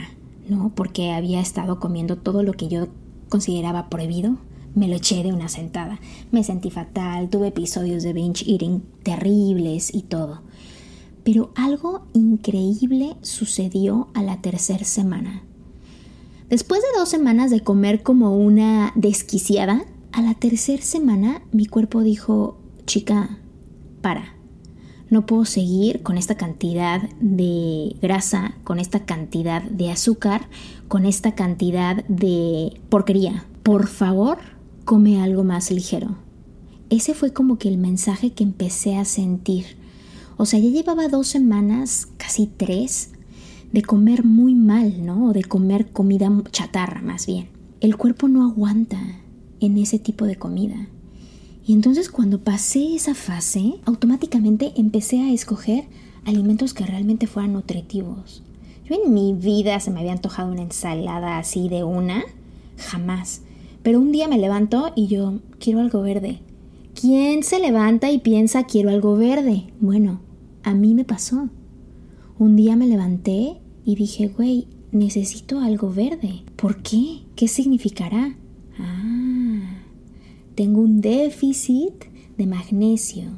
¿no? 0.47 0.71
Porque 0.75 1.11
había 1.11 1.41
estado 1.41 1.79
comiendo 1.79 2.17
todo 2.17 2.43
lo 2.43 2.53
que 2.53 2.67
yo 2.67 2.87
consideraba 3.29 3.89
prohibido. 3.89 4.37
Me 4.75 4.87
lo 4.87 4.95
eché 4.95 5.23
de 5.23 5.33
una 5.33 5.47
sentada. 5.47 5.99
Me 6.31 6.43
sentí 6.43 6.69
fatal, 6.69 7.29
tuve 7.29 7.47
episodios 7.47 8.03
de 8.03 8.13
binge 8.13 8.43
eating 8.45 8.83
terribles 9.03 9.93
y 9.93 10.01
todo. 10.01 10.41
Pero 11.23 11.51
algo 11.55 12.05
increíble 12.13 13.15
sucedió 13.21 14.09
a 14.13 14.21
la 14.21 14.41
tercera 14.41 14.83
semana. 14.83 15.43
Después 16.49 16.81
de 16.81 16.99
dos 16.99 17.09
semanas 17.09 17.49
de 17.49 17.61
comer 17.61 18.03
como 18.03 18.37
una 18.37 18.91
desquiciada, 18.95 19.85
a 20.11 20.21
la 20.21 20.35
tercera 20.35 20.83
semana 20.83 21.41
mi 21.51 21.65
cuerpo 21.65 22.01
dijo, 22.01 22.57
chica, 22.85 23.39
para, 24.01 24.35
no 25.09 25.25
puedo 25.25 25.45
seguir 25.45 26.03
con 26.03 26.17
esta 26.17 26.35
cantidad 26.35 27.09
de 27.19 27.95
grasa, 28.01 28.55
con 28.63 28.79
esta 28.79 29.05
cantidad 29.05 29.63
de 29.63 29.91
azúcar, 29.91 30.47
con 30.87 31.05
esta 31.05 31.33
cantidad 31.33 32.03
de 32.05 32.79
porquería. 32.89 33.45
Por 33.63 33.87
favor, 33.87 34.37
come 34.85 35.21
algo 35.21 35.43
más 35.43 35.69
ligero. 35.71 36.15
Ese 36.89 37.13
fue 37.13 37.33
como 37.33 37.57
que 37.57 37.67
el 37.67 37.77
mensaje 37.77 38.31
que 38.31 38.43
empecé 38.43 38.95
a 38.95 39.05
sentir 39.05 39.65
o 40.37 40.45
sea, 40.45 40.59
ya 40.59 40.69
llevaba 40.69 41.07
dos 41.07 41.27
semanas, 41.27 42.09
casi 42.17 42.47
tres, 42.47 43.11
de 43.71 43.81
comer 43.81 44.25
muy 44.25 44.53
mal, 44.53 45.05
¿no? 45.05 45.27
O 45.27 45.33
de 45.33 45.43
comer 45.43 45.91
comida 45.91 46.29
chatarra 46.51 47.01
más 47.01 47.25
bien. 47.25 47.47
El 47.79 47.95
cuerpo 47.95 48.27
no 48.27 48.43
aguanta 48.43 48.99
en 49.61 49.77
ese 49.77 49.97
tipo 49.97 50.25
de 50.25 50.35
comida. 50.35 50.87
Y 51.65 51.73
entonces 51.73 52.09
cuando 52.09 52.43
pasé 52.43 52.95
esa 52.95 53.15
fase, 53.15 53.75
automáticamente 53.85 54.73
empecé 54.75 55.21
a 55.21 55.31
escoger 55.31 55.85
alimentos 56.25 56.73
que 56.73 56.85
realmente 56.85 57.27
fueran 57.27 57.53
nutritivos. 57.53 58.43
Yo 58.87 58.97
en 59.03 59.13
mi 59.13 59.33
vida 59.33 59.79
se 59.79 59.89
me 59.89 60.01
había 60.01 60.11
antojado 60.11 60.51
una 60.51 60.61
ensalada 60.61 61.37
así 61.37 61.69
de 61.69 61.83
una, 61.83 62.23
jamás. 62.77 63.41
Pero 63.85 64.01
un 64.01 64.11
día 64.11 64.27
me 64.27 64.39
levanto 64.39 64.91
y 64.95 65.05
yo 65.05 65.41
quiero 65.59 65.79
algo 65.79 66.01
verde. 66.01 66.39
¿Quién 66.99 67.43
se 67.43 67.59
levanta 67.59 68.09
y 68.09 68.17
piensa 68.17 68.63
quiero 68.63 68.89
algo 68.89 69.15
verde? 69.15 69.65
Bueno, 69.79 70.21
a 70.63 70.73
mí 70.73 70.95
me 70.95 71.05
pasó. 71.05 71.49
Un 72.39 72.55
día 72.55 72.75
me 72.75 72.87
levanté 72.87 73.61
y 73.85 73.93
dije, 73.93 74.29
güey, 74.29 74.67
necesito 74.91 75.59
algo 75.59 75.91
verde. 75.93 76.41
¿Por 76.55 76.81
qué? 76.81 77.25
¿Qué 77.35 77.47
significará? 77.47 78.35
Ah, 78.79 79.83
tengo 80.55 80.81
un 80.81 80.99
déficit 80.99 82.05
de 82.39 82.47
magnesio, 82.47 83.37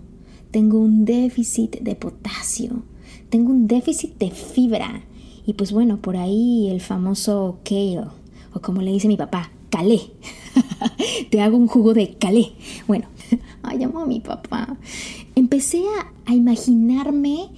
tengo 0.52 0.80
un 0.80 1.04
déficit 1.04 1.82
de 1.82 1.96
potasio, 1.96 2.84
tengo 3.30 3.52
un 3.52 3.68
déficit 3.68 4.18
de 4.18 4.32
fibra. 4.32 5.04
Y 5.46 5.56
pues 5.56 5.74
bueno, 5.74 6.02
por 6.02 6.16
ahí 6.16 6.70
el 6.72 6.80
famoso 6.80 7.60
kale, 7.66 8.06
o 8.54 8.62
como 8.62 8.82
le 8.82 8.94
dice 8.94 9.10
mi 9.10 9.18
papá, 9.18 9.52
calé. 9.70 10.02
Te 11.30 11.42
hago 11.42 11.58
un 11.58 11.68
jugo 11.68 11.94
de 11.94 12.16
calé. 12.16 12.54
Bueno, 12.88 13.08
ay, 13.64 13.84
amo 13.84 14.00
a 14.00 14.06
mi 14.06 14.20
papá. 14.20 14.78
Empecé 15.36 15.84
a 16.00 16.18
a 16.28 16.36
imaginarme 16.36 17.50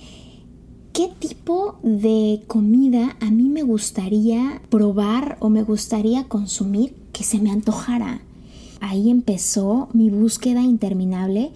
qué 0.94 1.10
tipo 1.20 1.80
de 1.82 2.44
comida 2.46 3.18
a 3.20 3.32
mí 3.32 3.50
me 3.50 3.64
gustaría 3.64 4.62
probar 4.70 5.38
o 5.40 5.50
me 5.50 5.64
gustaría 5.64 6.26
consumir 6.26 6.94
que 7.12 7.24
se 7.24 7.40
me 7.40 7.50
antojara. 7.50 8.22
Ahí 8.80 9.10
empezó 9.10 9.90
mi 9.92 10.12
búsqueda 10.12 10.62
interminable 10.62 11.52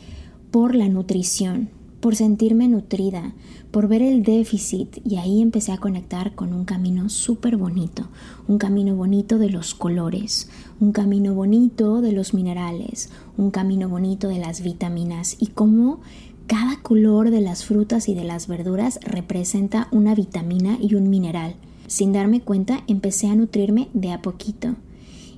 por 0.49 0.73
la 0.73 0.89
nutrición, 0.89 1.69
por 2.03 2.17
sentirme 2.17 2.67
nutrida, 2.67 3.33
por 3.71 3.87
ver 3.87 4.01
el 4.01 4.23
déficit 4.23 4.97
y 5.05 5.15
ahí 5.15 5.41
empecé 5.41 5.71
a 5.71 5.77
conectar 5.77 6.35
con 6.35 6.51
un 6.51 6.65
camino 6.65 7.07
súper 7.07 7.55
bonito, 7.55 8.09
un 8.45 8.57
camino 8.57 8.93
bonito 8.93 9.37
de 9.37 9.49
los 9.49 9.73
colores, 9.73 10.49
un 10.81 10.91
camino 10.91 11.33
bonito 11.33 12.01
de 12.01 12.11
los 12.11 12.33
minerales, 12.33 13.09
un 13.37 13.51
camino 13.51 13.87
bonito 13.87 14.27
de 14.27 14.37
las 14.37 14.61
vitaminas 14.61 15.37
y 15.39 15.47
cómo 15.47 16.01
cada 16.45 16.81
color 16.81 17.29
de 17.29 17.39
las 17.39 17.63
frutas 17.63 18.09
y 18.09 18.15
de 18.15 18.25
las 18.25 18.49
verduras 18.49 18.99
representa 19.05 19.87
una 19.93 20.13
vitamina 20.13 20.77
y 20.81 20.95
un 20.95 21.09
mineral. 21.09 21.55
Sin 21.87 22.11
darme 22.11 22.41
cuenta, 22.41 22.83
empecé 22.87 23.27
a 23.27 23.35
nutrirme 23.35 23.87
de 23.93 24.11
a 24.11 24.21
poquito. 24.21 24.75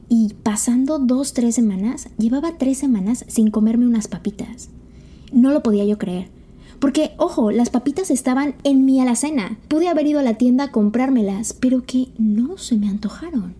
Y 0.09 0.33
pasando 0.41 0.97
dos, 0.97 1.33
tres 1.33 1.53
semanas, 1.53 2.09
llevaba 2.17 2.57
tres 2.57 2.79
semanas 2.79 3.23
sin 3.27 3.51
comerme 3.51 3.85
unas 3.85 4.07
papitas. 4.07 4.69
No 5.31 5.51
lo 5.51 5.61
podía 5.61 5.85
yo 5.85 5.99
creer. 5.99 6.33
Porque, 6.85 7.13
ojo, 7.17 7.49
las 7.49 7.71
papitas 7.71 8.11
estaban 8.11 8.53
en 8.63 8.85
mi 8.85 9.01
alacena. 9.01 9.57
Pude 9.69 9.87
haber 9.87 10.05
ido 10.05 10.19
a 10.19 10.21
la 10.21 10.35
tienda 10.35 10.65
a 10.65 10.71
comprármelas, 10.71 11.51
pero 11.51 11.83
que 11.83 12.09
no 12.19 12.59
se 12.59 12.77
me 12.77 12.87
antojaron. 12.87 13.55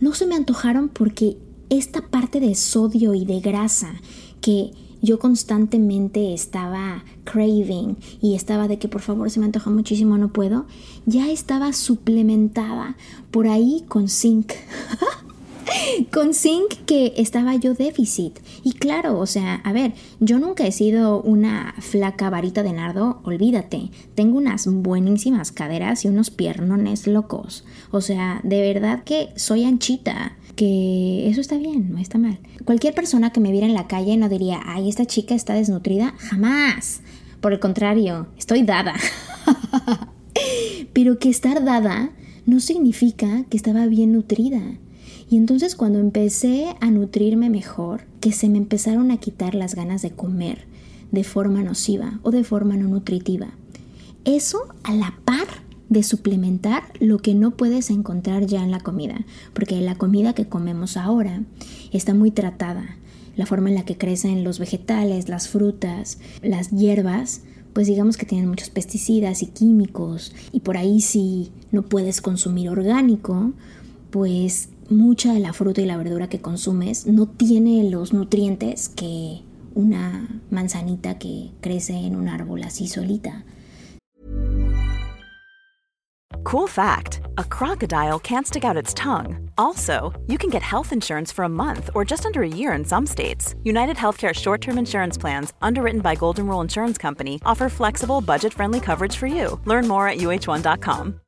No 0.00 0.12
se 0.12 0.26
me 0.26 0.34
antojaron 0.34 0.88
porque 0.88 1.38
esta 1.70 2.08
parte 2.08 2.40
de 2.40 2.56
sodio 2.56 3.14
y 3.14 3.24
de 3.24 3.38
grasa 3.38 3.94
que 4.40 4.72
yo 5.00 5.20
constantemente 5.20 6.34
estaba 6.34 7.04
craving 7.22 7.96
y 8.20 8.34
estaba 8.34 8.66
de 8.66 8.80
que 8.80 8.88
por 8.88 9.02
favor 9.02 9.30
se 9.30 9.38
me 9.38 9.46
antoja 9.46 9.70
muchísimo, 9.70 10.18
no 10.18 10.32
puedo, 10.32 10.66
ya 11.06 11.30
estaba 11.30 11.72
suplementada 11.72 12.96
por 13.30 13.46
ahí 13.46 13.84
con 13.86 14.08
zinc. 14.08 14.50
con 16.10 16.34
zinc 16.34 16.74
que 16.86 17.14
estaba 17.16 17.56
yo 17.56 17.74
déficit. 17.74 18.38
Y 18.62 18.72
claro, 18.72 19.18
o 19.18 19.26
sea, 19.26 19.56
a 19.64 19.72
ver, 19.72 19.92
yo 20.20 20.38
nunca 20.38 20.66
he 20.66 20.72
sido 20.72 21.20
una 21.22 21.74
flaca 21.78 22.30
varita 22.30 22.62
de 22.62 22.72
nardo, 22.72 23.20
olvídate. 23.24 23.90
Tengo 24.14 24.38
unas 24.38 24.66
buenísimas 24.66 25.52
caderas 25.52 26.04
y 26.04 26.08
unos 26.08 26.30
piernones 26.30 27.06
locos. 27.06 27.64
O 27.90 28.00
sea, 28.00 28.40
de 28.42 28.60
verdad 28.60 29.04
que 29.04 29.30
soy 29.36 29.64
anchita 29.64 30.36
que 30.56 31.28
eso 31.28 31.40
está 31.40 31.56
bien, 31.56 31.92
no 31.92 31.98
está 31.98 32.18
mal. 32.18 32.38
Cualquier 32.64 32.94
persona 32.94 33.30
que 33.30 33.40
me 33.40 33.52
viera 33.52 33.66
en 33.66 33.74
la 33.74 33.88
calle 33.88 34.16
no 34.16 34.28
diría, 34.28 34.60
ay, 34.64 34.88
esta 34.88 35.06
chica 35.06 35.34
está 35.34 35.54
desnutrida, 35.54 36.14
jamás. 36.18 37.00
Por 37.40 37.52
el 37.52 37.60
contrario, 37.60 38.28
estoy 38.38 38.62
dada. 38.62 38.94
Pero 40.92 41.18
que 41.18 41.30
estar 41.30 41.64
dada 41.64 42.10
no 42.46 42.60
significa 42.60 43.44
que 43.48 43.56
estaba 43.56 43.86
bien 43.86 44.12
nutrida. 44.12 44.60
Y 45.32 45.38
entonces 45.38 45.76
cuando 45.76 45.98
empecé 45.98 46.76
a 46.80 46.90
nutrirme 46.90 47.48
mejor, 47.48 48.02
que 48.20 48.32
se 48.32 48.50
me 48.50 48.58
empezaron 48.58 49.10
a 49.10 49.16
quitar 49.16 49.54
las 49.54 49.74
ganas 49.74 50.02
de 50.02 50.10
comer 50.10 50.66
de 51.10 51.24
forma 51.24 51.62
nociva 51.62 52.20
o 52.22 52.30
de 52.30 52.44
forma 52.44 52.76
no 52.76 52.86
nutritiva. 52.86 53.48
Eso 54.26 54.58
a 54.82 54.92
la 54.92 55.14
par 55.24 55.46
de 55.88 56.02
suplementar 56.02 56.82
lo 57.00 57.16
que 57.16 57.32
no 57.32 57.52
puedes 57.52 57.88
encontrar 57.88 58.44
ya 58.44 58.62
en 58.62 58.70
la 58.70 58.80
comida, 58.80 59.24
porque 59.54 59.80
la 59.80 59.94
comida 59.94 60.34
que 60.34 60.48
comemos 60.48 60.98
ahora 60.98 61.40
está 61.92 62.12
muy 62.12 62.30
tratada. 62.30 62.98
La 63.34 63.46
forma 63.46 63.70
en 63.70 63.76
la 63.76 63.86
que 63.86 63.96
crecen 63.96 64.44
los 64.44 64.58
vegetales, 64.58 65.30
las 65.30 65.48
frutas, 65.48 66.18
las 66.42 66.72
hierbas, 66.72 67.40
pues 67.72 67.86
digamos 67.86 68.18
que 68.18 68.26
tienen 68.26 68.50
muchos 68.50 68.68
pesticidas 68.68 69.42
y 69.42 69.46
químicos, 69.46 70.34
y 70.52 70.60
por 70.60 70.76
ahí 70.76 71.00
si 71.00 71.52
no 71.70 71.80
puedes 71.80 72.20
consumir 72.20 72.68
orgánico, 72.68 73.54
pues 74.10 74.68
mucha 74.92 75.32
de 75.32 75.40
la 75.40 75.52
fruta 75.52 75.80
y 75.80 75.86
la 75.86 75.96
verdura 75.96 76.28
que 76.28 76.40
consumes 76.40 77.06
no 77.06 77.26
tiene 77.26 77.90
los 77.90 78.12
nutrientes 78.12 78.88
que 78.88 79.42
una 79.74 80.40
manzanita 80.50 81.18
que 81.18 81.50
crece 81.60 81.94
en 81.94 82.16
un 82.16 82.28
árbol 82.28 82.62
así 82.62 82.86
solita. 82.86 83.44
Cool 86.44 86.66
fact 86.66 87.20
a 87.38 87.44
crocodile 87.44 88.18
can't 88.18 88.46
stick 88.46 88.64
out 88.64 88.76
its 88.76 88.92
tongue. 88.94 89.50
Also, 89.56 90.12
you 90.26 90.38
can 90.38 90.50
get 90.50 90.62
health 90.62 90.92
insurance 90.92 91.32
for 91.32 91.44
a 91.44 91.48
month 91.48 91.90
or 91.94 92.04
just 92.04 92.26
under 92.26 92.42
a 92.42 92.48
year 92.48 92.72
in 92.72 92.84
some 92.84 93.06
states. 93.06 93.54
United 93.64 93.96
Healthcare 93.96 94.34
short 94.34 94.60
term 94.60 94.78
insurance 94.78 95.16
plans, 95.16 95.52
underwritten 95.62 96.00
by 96.00 96.14
Golden 96.14 96.46
Rule 96.46 96.60
Insurance 96.60 96.98
Company, 96.98 97.40
offer 97.44 97.68
flexible, 97.68 98.20
budget 98.20 98.52
friendly 98.52 98.80
coverage 98.80 99.16
for 99.16 99.26
you. 99.26 99.60
Learn 99.64 99.88
more 99.88 100.08
at 100.08 100.18
uh1.com. 100.18 101.20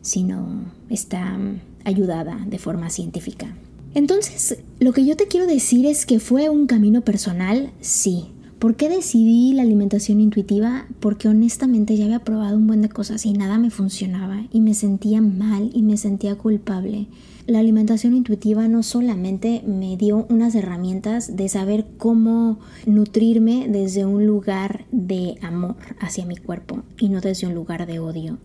Sino 0.00 0.72
está 0.88 1.38
ayudada 1.84 2.44
de 2.46 2.58
forma 2.58 2.90
científica. 2.90 3.54
Entonces, 3.94 4.58
lo 4.78 4.92
que 4.92 5.04
yo 5.04 5.16
te 5.16 5.26
quiero 5.26 5.46
decir 5.46 5.86
es 5.86 6.06
que 6.06 6.20
fue 6.20 6.48
un 6.48 6.66
camino 6.66 7.00
personal, 7.02 7.72
sí, 7.80 8.28
¿Por 8.60 8.76
qué 8.76 8.90
decidí 8.90 9.54
la 9.54 9.62
alimentación 9.62 10.20
intuitiva? 10.20 10.86
Porque 11.00 11.28
honestamente 11.28 11.96
ya 11.96 12.04
había 12.04 12.18
probado 12.18 12.58
un 12.58 12.66
buen 12.66 12.82
de 12.82 12.90
cosas 12.90 13.24
y 13.24 13.32
nada 13.32 13.56
me 13.56 13.70
funcionaba 13.70 14.44
y 14.52 14.60
me 14.60 14.74
sentía 14.74 15.22
mal 15.22 15.70
y 15.72 15.80
me 15.80 15.96
sentía 15.96 16.34
culpable. 16.34 17.06
La 17.46 17.60
alimentación 17.60 18.14
intuitiva 18.14 18.68
no 18.68 18.82
solamente 18.82 19.62
me 19.66 19.96
dio 19.96 20.26
unas 20.28 20.54
herramientas 20.54 21.38
de 21.38 21.48
saber 21.48 21.86
cómo 21.96 22.58
nutrirme 22.84 23.66
desde 23.66 24.04
un 24.04 24.26
lugar 24.26 24.84
de 24.92 25.38
amor 25.40 25.76
hacia 25.98 26.26
mi 26.26 26.36
cuerpo 26.36 26.82
y 26.98 27.08
no 27.08 27.22
desde 27.22 27.46
un 27.46 27.54
lugar 27.54 27.86
de 27.86 27.98
odio. 27.98 28.36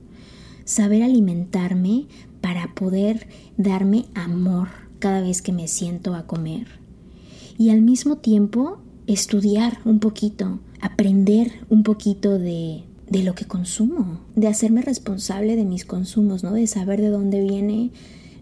Saber 0.65 1.03
alimentarme 1.03 2.07
para 2.41 2.73
poder 2.75 3.27
darme 3.55 4.05
amor 4.13 4.67
cada 4.99 5.21
vez 5.21 5.41
que 5.41 5.51
me 5.51 5.67
siento 5.67 6.15
a 6.15 6.27
comer. 6.27 6.67
Y 7.57 7.69
al 7.69 7.81
mismo 7.81 8.17
tiempo 8.17 8.79
estudiar 9.07 9.79
un 9.85 9.99
poquito, 9.99 10.59
aprender 10.81 11.51
un 11.69 11.83
poquito 11.83 12.37
de, 12.37 12.83
de 13.09 13.23
lo 13.23 13.35
que 13.35 13.45
consumo, 13.45 14.19
de 14.35 14.47
hacerme 14.47 14.81
responsable 14.81 15.55
de 15.55 15.65
mis 15.65 15.85
consumos, 15.85 16.43
¿no? 16.43 16.53
De 16.53 16.67
saber 16.67 17.01
de 17.01 17.09
dónde 17.09 17.41
vienen 17.41 17.91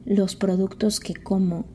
los 0.06 0.36
productos 0.36 1.00
que 1.00 1.14
como. 1.14 1.66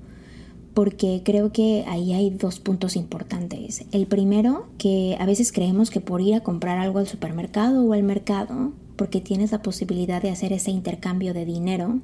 Porque 0.74 1.22
creo 1.24 1.52
que 1.52 1.84
ahí 1.88 2.12
hay 2.12 2.30
dos 2.30 2.60
puntos 2.60 2.96
importantes. 2.96 3.84
El 3.92 4.06
primero, 4.06 4.68
que 4.78 5.16
a 5.18 5.26
veces 5.26 5.52
creemos 5.52 5.90
que 5.90 6.00
por 6.00 6.20
ir 6.20 6.34
a 6.34 6.40
comprar 6.40 6.78
algo 6.78 7.00
al 7.00 7.08
supermercado 7.08 7.84
o 7.84 7.92
al 7.92 8.02
mercado, 8.02 8.72
porque 8.98 9.20
tienes 9.20 9.52
la 9.52 9.62
posibilidad 9.62 10.20
de 10.20 10.30
hacer 10.30 10.52
ese 10.52 10.72
intercambio 10.72 11.32
de 11.32 11.44
dinero, 11.44 12.00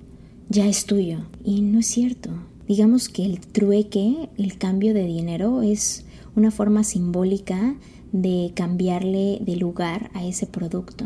ya 0.48 0.66
es 0.66 0.86
tuyo. 0.86 1.26
Y 1.44 1.60
no 1.60 1.80
es 1.80 1.86
cierto. 1.88 2.30
Digamos 2.68 3.08
que 3.08 3.24
el 3.26 3.40
trueque, 3.40 4.30
el 4.38 4.56
cambio 4.56 4.94
de 4.94 5.04
dinero 5.04 5.62
es 5.62 6.06
una 6.36 6.52
forma 6.52 6.84
simbólica 6.84 7.74
de 8.12 8.52
cambiarle 8.54 9.40
de 9.40 9.56
lugar 9.56 10.10
a 10.14 10.24
ese 10.24 10.46
producto. 10.46 11.04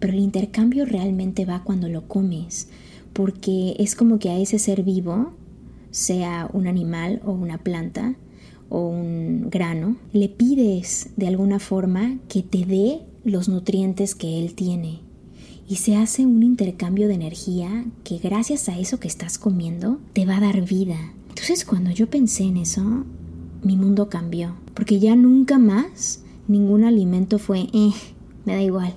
Pero 0.00 0.14
el 0.14 0.20
intercambio 0.20 0.86
realmente 0.86 1.44
va 1.44 1.62
cuando 1.64 1.88
lo 1.88 2.08
comes, 2.08 2.68
porque 3.12 3.76
es 3.78 3.94
como 3.94 4.18
que 4.18 4.30
a 4.30 4.38
ese 4.38 4.58
ser 4.58 4.82
vivo, 4.82 5.34
sea 5.90 6.48
un 6.52 6.66
animal 6.66 7.20
o 7.26 7.32
una 7.32 7.58
planta 7.58 8.16
o 8.70 8.88
un 8.88 9.48
grano, 9.50 9.98
le 10.12 10.30
pides 10.30 11.10
de 11.16 11.28
alguna 11.28 11.58
forma 11.58 12.18
que 12.28 12.42
te 12.42 12.64
dé 12.64 13.02
los 13.22 13.48
nutrientes 13.48 14.14
que 14.14 14.38
él 14.38 14.54
tiene. 14.54 15.05
Y 15.68 15.76
se 15.76 15.96
hace 15.96 16.26
un 16.26 16.42
intercambio 16.42 17.08
de 17.08 17.14
energía 17.14 17.84
que 18.04 18.18
gracias 18.18 18.68
a 18.68 18.78
eso 18.78 19.00
que 19.00 19.08
estás 19.08 19.38
comiendo 19.38 19.98
te 20.12 20.24
va 20.24 20.36
a 20.36 20.40
dar 20.40 20.62
vida. 20.62 21.12
Entonces 21.28 21.64
cuando 21.64 21.90
yo 21.90 22.08
pensé 22.08 22.44
en 22.44 22.56
eso, 22.56 23.04
mi 23.62 23.76
mundo 23.76 24.08
cambió, 24.08 24.54
porque 24.74 25.00
ya 25.00 25.16
nunca 25.16 25.58
más 25.58 26.22
ningún 26.48 26.84
alimento 26.84 27.38
fue, 27.38 27.68
eh, 27.72 27.90
me 28.44 28.54
da 28.54 28.62
igual. 28.62 28.94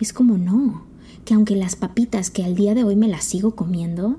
Es 0.00 0.12
como 0.12 0.38
no, 0.38 0.84
que 1.24 1.34
aunque 1.34 1.56
las 1.56 1.76
papitas 1.76 2.30
que 2.30 2.44
al 2.44 2.54
día 2.54 2.74
de 2.74 2.84
hoy 2.84 2.96
me 2.96 3.08
las 3.08 3.24
sigo 3.24 3.54
comiendo, 3.54 4.16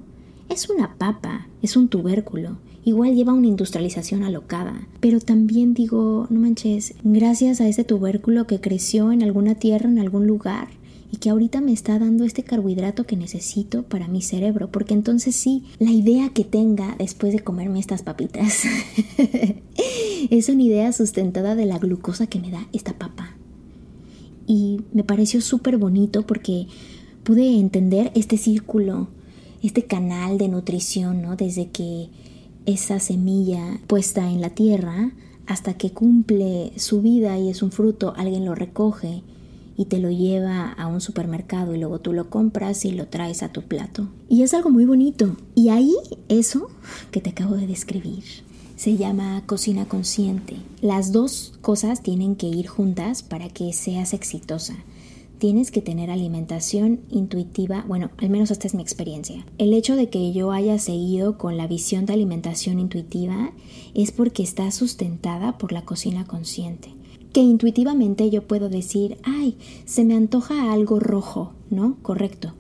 es 0.50 0.70
una 0.70 0.96
papa, 0.96 1.48
es 1.62 1.76
un 1.76 1.88
tubérculo, 1.88 2.58
igual 2.84 3.16
lleva 3.16 3.34
una 3.34 3.48
industrialización 3.48 4.24
alocada, 4.24 4.88
pero 5.00 5.20
también 5.20 5.74
digo, 5.74 6.28
no 6.30 6.40
manches, 6.40 6.94
gracias 7.04 7.60
a 7.60 7.68
ese 7.68 7.84
tubérculo 7.84 8.46
que 8.46 8.62
creció 8.62 9.12
en 9.12 9.24
alguna 9.24 9.56
tierra, 9.56 9.90
en 9.90 10.00
algún 10.00 10.28
lugar, 10.28 10.68
y 11.16 11.18
que 11.18 11.30
ahorita 11.30 11.62
me 11.62 11.72
está 11.72 11.98
dando 11.98 12.26
este 12.26 12.44
carbohidrato 12.44 13.06
que 13.06 13.16
necesito 13.16 13.84
para 13.84 14.10
mi 14.10 14.22
cerebro, 14.22 14.70
porque 14.70 14.94
entonces 14.94 15.34
sí, 15.34 15.64
la 15.80 15.92
idea 15.92 16.28
que 16.28 16.44
tenga 16.44 16.94
después 17.00 17.32
de 17.32 17.40
comerme 17.40 17.80
estas 17.80 18.04
papitas 18.04 18.64
es 20.30 20.50
una 20.50 20.62
idea 20.62 20.92
sustentada 20.92 21.56
de 21.56 21.66
la 21.68 21.80
glucosa 21.80 22.28
que 22.28 22.42
me 22.42 22.52
da 22.52 22.68
esta 22.74 22.98
papa. 22.98 23.38
Y 24.46 24.82
me 24.92 25.06
pareció 25.06 25.40
súper 25.40 25.78
bonito 25.78 26.28
porque 26.28 26.68
pude 27.24 27.60
entender 27.60 28.12
este 28.14 28.36
círculo, 28.36 29.08
este 29.64 29.86
canal 29.86 30.38
de 30.38 30.50
nutrición, 30.50 31.22
¿no? 31.22 31.38
Desde 31.38 31.70
que 31.70 32.10
esa 32.66 33.00
semilla 33.00 33.80
puesta 33.88 34.30
en 34.30 34.42
la 34.42 34.50
tierra 34.50 35.14
hasta 35.48 35.76
que 35.76 35.92
cumple 35.92 36.74
su 36.76 37.02
vida 37.02 37.40
y 37.40 37.48
es 37.50 37.64
un 37.64 37.72
fruto, 37.72 38.14
alguien 38.18 38.44
lo 38.44 38.54
recoge 38.54 39.24
y 39.78 39.86
te 39.86 40.00
lo 40.00 40.10
lleva 40.10 40.72
a 40.72 40.88
un 40.88 41.02
supermercado 41.02 41.76
y 41.76 41.80
luego 41.80 42.00
tú 42.00 42.14
lo 42.14 42.30
compras 42.30 42.86
y 42.86 42.92
lo 42.92 43.08
traes 43.08 43.44
a 43.44 43.50
tu 43.50 43.64
plato. 43.64 44.08
Y 44.30 44.44
es 44.44 44.54
algo 44.54 44.70
muy 44.70 44.86
bonito. 44.86 45.36
Y 45.54 45.70
ahí 45.70 45.94
eso 46.30 46.70
que 47.12 47.22
te 47.22 47.32
acabo 47.32 47.56
de 47.56 47.68
describir 47.68 48.24
se 48.76 48.98
llama 48.98 49.44
cocina 49.46 49.86
consciente. 49.86 50.58
Las 50.82 51.12
dos 51.12 51.54
cosas 51.62 52.04
tienen 52.04 52.36
que 52.36 52.48
ir 52.48 52.68
juntas 52.68 53.24
para 53.24 53.50
que 53.50 53.72
seas 53.74 54.14
exitosa. 54.14 54.76
Tienes 55.38 55.70
que 55.70 55.82
tener 55.82 56.10
alimentación 56.10 57.02
intuitiva, 57.10 57.84
bueno, 57.88 58.10
al 58.18 58.30
menos 58.30 58.52
esta 58.52 58.68
es 58.68 58.74
mi 58.74 58.82
experiencia. 58.82 59.46
El 59.58 59.74
hecho 59.74 59.98
de 59.98 60.10
que 60.10 60.32
yo 60.32 60.52
haya 60.54 60.80
seguido 60.80 61.38
con 61.38 61.58
la 61.58 61.68
visión 61.68 62.06
de 62.06 62.14
alimentación 62.14 62.80
intuitiva 62.80 63.52
es 63.94 64.12
porque 64.12 64.44
está 64.44 64.72
sustentada 64.72 65.58
por 65.58 65.74
la 65.74 65.84
cocina 65.84 66.26
consciente 66.26 66.94
que 67.36 67.42
intuitivamente 67.42 68.30
yo 68.30 68.48
puedo 68.48 68.70
decir, 68.70 69.18
ay, 69.24 69.58
se 69.84 70.06
me 70.06 70.16
antoja 70.16 70.72
algo 70.72 71.02
rojo, 71.02 71.52
¿no? 71.70 71.98
Correcto. 72.02 72.54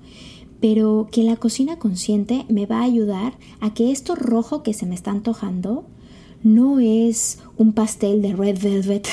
Pero 0.59 1.07
que 1.09 1.23
la 1.23 1.37
cocina 1.37 1.79
consciente 1.79 2.45
me 2.49 2.65
va 2.65 2.81
a 2.81 2.83
ayudar 2.83 3.37
a 3.61 3.73
que 3.73 3.93
esto 3.93 4.15
rojo 4.15 4.63
que 4.63 4.73
se 4.73 4.85
me 4.85 4.93
está 4.93 5.11
antojando 5.11 5.85
no 6.43 6.81
es 6.81 7.39
un 7.55 7.71
pastel 7.71 8.21
de 8.21 8.35
red 8.35 8.61
velvet, 8.61 9.07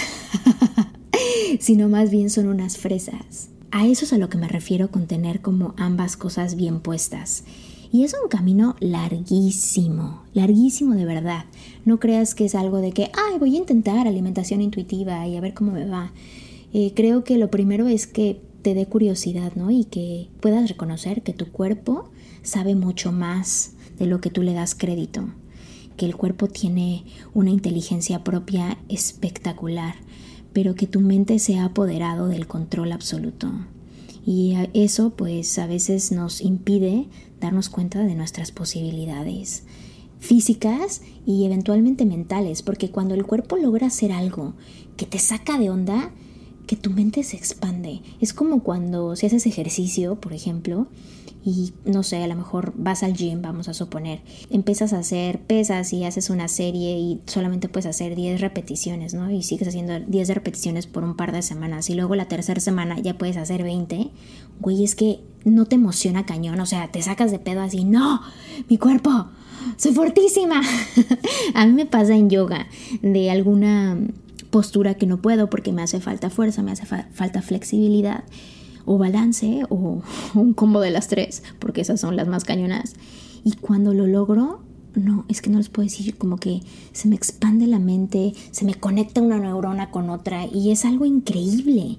sino 1.61 1.89
más 1.89 2.11
bien 2.11 2.29
son 2.29 2.49
unas 2.49 2.77
fresas. 2.77 3.51
A 3.71 3.87
eso 3.87 4.05
es 4.05 4.13
a 4.13 4.19
lo 4.19 4.29
que 4.29 4.39
me 4.39 4.49
refiero 4.49 4.91
con 4.91 5.07
tener 5.07 5.43
como 5.43 5.75
ambas 5.77 6.17
cosas 6.17 6.57
bien 6.57 6.81
puestas. 6.81 7.45
Y 7.93 8.05
es 8.05 8.15
un 8.15 8.31
camino 8.31 8.75
larguísimo, 8.81 10.23
larguísimo 10.33 10.95
de 10.95 11.05
verdad. 11.05 11.45
No 11.85 12.01
creas 12.01 12.35
que 12.35 12.47
es 12.47 12.55
algo 12.55 12.79
de 12.79 12.93
que, 12.93 13.11
ay, 13.13 13.39
voy 13.39 13.55
a 13.55 13.59
intentar 13.59 14.09
alimentación 14.09 14.63
intuitiva 14.63 15.27
y 15.29 15.37
a 15.37 15.43
ver 15.43 15.53
cómo 15.53 15.73
me 15.73 15.87
va. 15.87 16.11
Eh, 16.73 16.93
creo 16.97 17.23
que 17.23 17.37
lo 17.37 17.51
primero 17.51 17.89
es 17.89 18.07
que 18.07 18.41
te 18.63 18.73
dé 18.73 18.87
curiosidad, 18.87 19.53
¿no? 19.57 19.71
Y 19.71 19.85
que 19.85 20.31
puedas 20.41 20.71
reconocer 20.71 21.23
que 21.23 21.35
tu 21.35 21.53
cuerpo 21.53 22.11
sabe 22.43 22.75
mucho 22.75 23.13
más 23.13 23.75
de 23.99 24.07
lo 24.07 24.23
que 24.23 24.31
tú 24.31 24.41
le 24.41 24.55
das 24.55 24.75
crédito. 24.75 25.29
Que 25.99 26.07
el 26.07 26.17
cuerpo 26.17 26.49
tiene 26.49 27.05
una 27.35 27.51
inteligencia 27.51 28.25
propia 28.25 28.79
espectacular, 28.89 29.97
pero 30.55 30.75
que 30.75 30.87
tu 30.87 31.01
mente 31.01 31.39
se 31.39 31.59
ha 31.59 31.67
apoderado 31.67 32.29
del 32.29 32.47
control 32.47 32.93
absoluto. 32.93 33.53
Y 34.25 34.55
eso 34.75 35.11
pues 35.11 35.59
a 35.59 35.67
veces 35.67 36.13
nos 36.13 36.41
impide 36.41 37.09
darnos 37.41 37.69
cuenta 37.69 38.01
de 38.01 38.15
nuestras 38.15 38.53
posibilidades 38.53 39.65
físicas 40.21 41.03
y 41.27 41.45
eventualmente 41.45 42.07
mentales, 42.07 42.63
porque 42.63 42.91
cuando 42.91 43.15
el 43.15 43.27
cuerpo 43.27 43.57
logra 43.57 43.89
hacer 43.89 44.13
algo 44.13 44.55
que 44.97 45.07
te 45.07 45.19
saca 45.19 45.59
de 45.59 45.71
onda, 45.71 46.13
que 46.67 46.77
tu 46.77 46.91
mente 46.91 47.25
se 47.25 47.37
expande. 47.37 48.03
Es 48.21 48.33
como 48.33 48.63
cuando 48.63 49.17
si 49.17 49.27
haces 49.27 49.47
ejercicio, 49.47 50.21
por 50.21 50.33
ejemplo, 50.33 50.87
y 51.45 51.73
no 51.85 52.03
sé, 52.03 52.23
a 52.23 52.27
lo 52.27 52.37
mejor 52.37 52.73
vas 52.77 53.03
al 53.03 53.15
gym, 53.15 53.43
vamos 53.43 53.69
a 53.69 53.75
suponer, 53.75 54.21
empiezas 54.51 54.93
a 54.93 54.99
hacer 54.99 55.41
pesas 55.41 55.93
y 55.93 56.05
haces 56.05 56.31
una 56.31 56.47
serie 56.47 56.97
y 56.99 57.21
solamente 57.27 57.69
puedes 57.69 57.87
hacer 57.87 58.15
10 58.15 58.41
repeticiones, 58.41 59.15
¿no? 59.15 59.31
Y 59.31 59.43
sigues 59.43 59.69
haciendo 59.69 59.99
10 59.99 60.29
repeticiones 60.29 60.87
por 60.87 61.03
un 61.03 61.17
par 61.17 61.33
de 61.33 61.43
semanas 61.43 61.91
y 61.91 61.95
luego 61.95 62.15
la 62.15 62.27
tercera 62.27 62.61
semana 62.61 63.01
ya 63.01 63.19
puedes 63.19 63.37
hacer 63.37 63.65
20. 63.65 64.11
Güey, 64.61 64.85
es 64.85 64.95
que 64.95 65.21
no 65.45 65.67
te 65.67 65.75
emociona 65.75 66.27
cañón, 66.27 66.61
o 66.61 66.67
sea, 66.67 66.93
te 66.93 67.03
sacas 67.03 67.33
de 67.33 67.41
pedo 67.41 67.61
así, 67.61 67.85
no, 67.85 68.21
mi 68.69 68.79
cuerpo, 68.79 69.27
soy 69.77 69.93
fortísima. 69.93 70.63
a 71.55 71.67
mí 71.67 71.73
me 71.73 71.87
pasa 71.87 72.15
en 72.15 72.31
yoga 72.31 72.69
de 73.03 73.31
alguna 73.33 73.99
postura 74.51 74.95
que 74.95 75.07
no 75.07 75.21
puedo 75.21 75.51
porque 75.51 75.73
me 75.73 75.83
hace 75.83 75.99
falta 75.99 76.31
fuerza, 76.31 76.63
me 76.63 76.71
hace 76.71 76.87
falta 76.87 77.43
flexibilidad 77.43 78.23
o 78.85 78.99
balance 78.99 79.65
o 79.69 80.03
un 80.35 80.55
combo 80.55 80.81
de 80.81 80.91
las 80.91 81.09
tres, 81.09 81.43
porque 81.59 81.81
esas 81.81 82.01
son 82.01 82.17
las 82.17 82.29
más 82.29 82.45
cañonas. 82.45 82.95
Y 83.45 83.53
cuando 83.53 83.95
lo 83.95 84.07
logro, 84.07 84.61
no, 84.95 85.25
es 85.29 85.41
que 85.41 85.51
no 85.51 85.59
les 85.59 85.69
puedo 85.69 85.89
decir, 85.89 86.17
como 86.17 86.37
que 86.37 86.61
se 86.93 87.09
me 87.09 87.17
expande 87.17 87.67
la 87.67 87.79
mente, 87.79 88.35
se 88.51 88.65
me 88.65 88.75
conecta 88.75 89.21
una 89.21 89.39
neurona 89.39 89.91
con 89.91 90.11
otra 90.11 90.47
y 90.47 90.71
es 90.71 90.85
algo 90.85 91.07
increíble. 91.07 91.99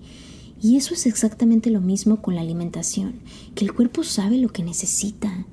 Y 0.62 0.78
eso 0.78 0.94
es 0.94 1.06
exactamente 1.06 1.70
lo 1.70 1.82
mismo 1.82 2.22
con 2.22 2.36
la 2.36 2.42
alimentación, 2.42 3.16
que 3.54 3.66
el 3.66 3.74
cuerpo 3.74 4.04
sabe 4.04 4.38
lo 4.38 4.50
que 4.50 4.64
necesita. 4.64 5.46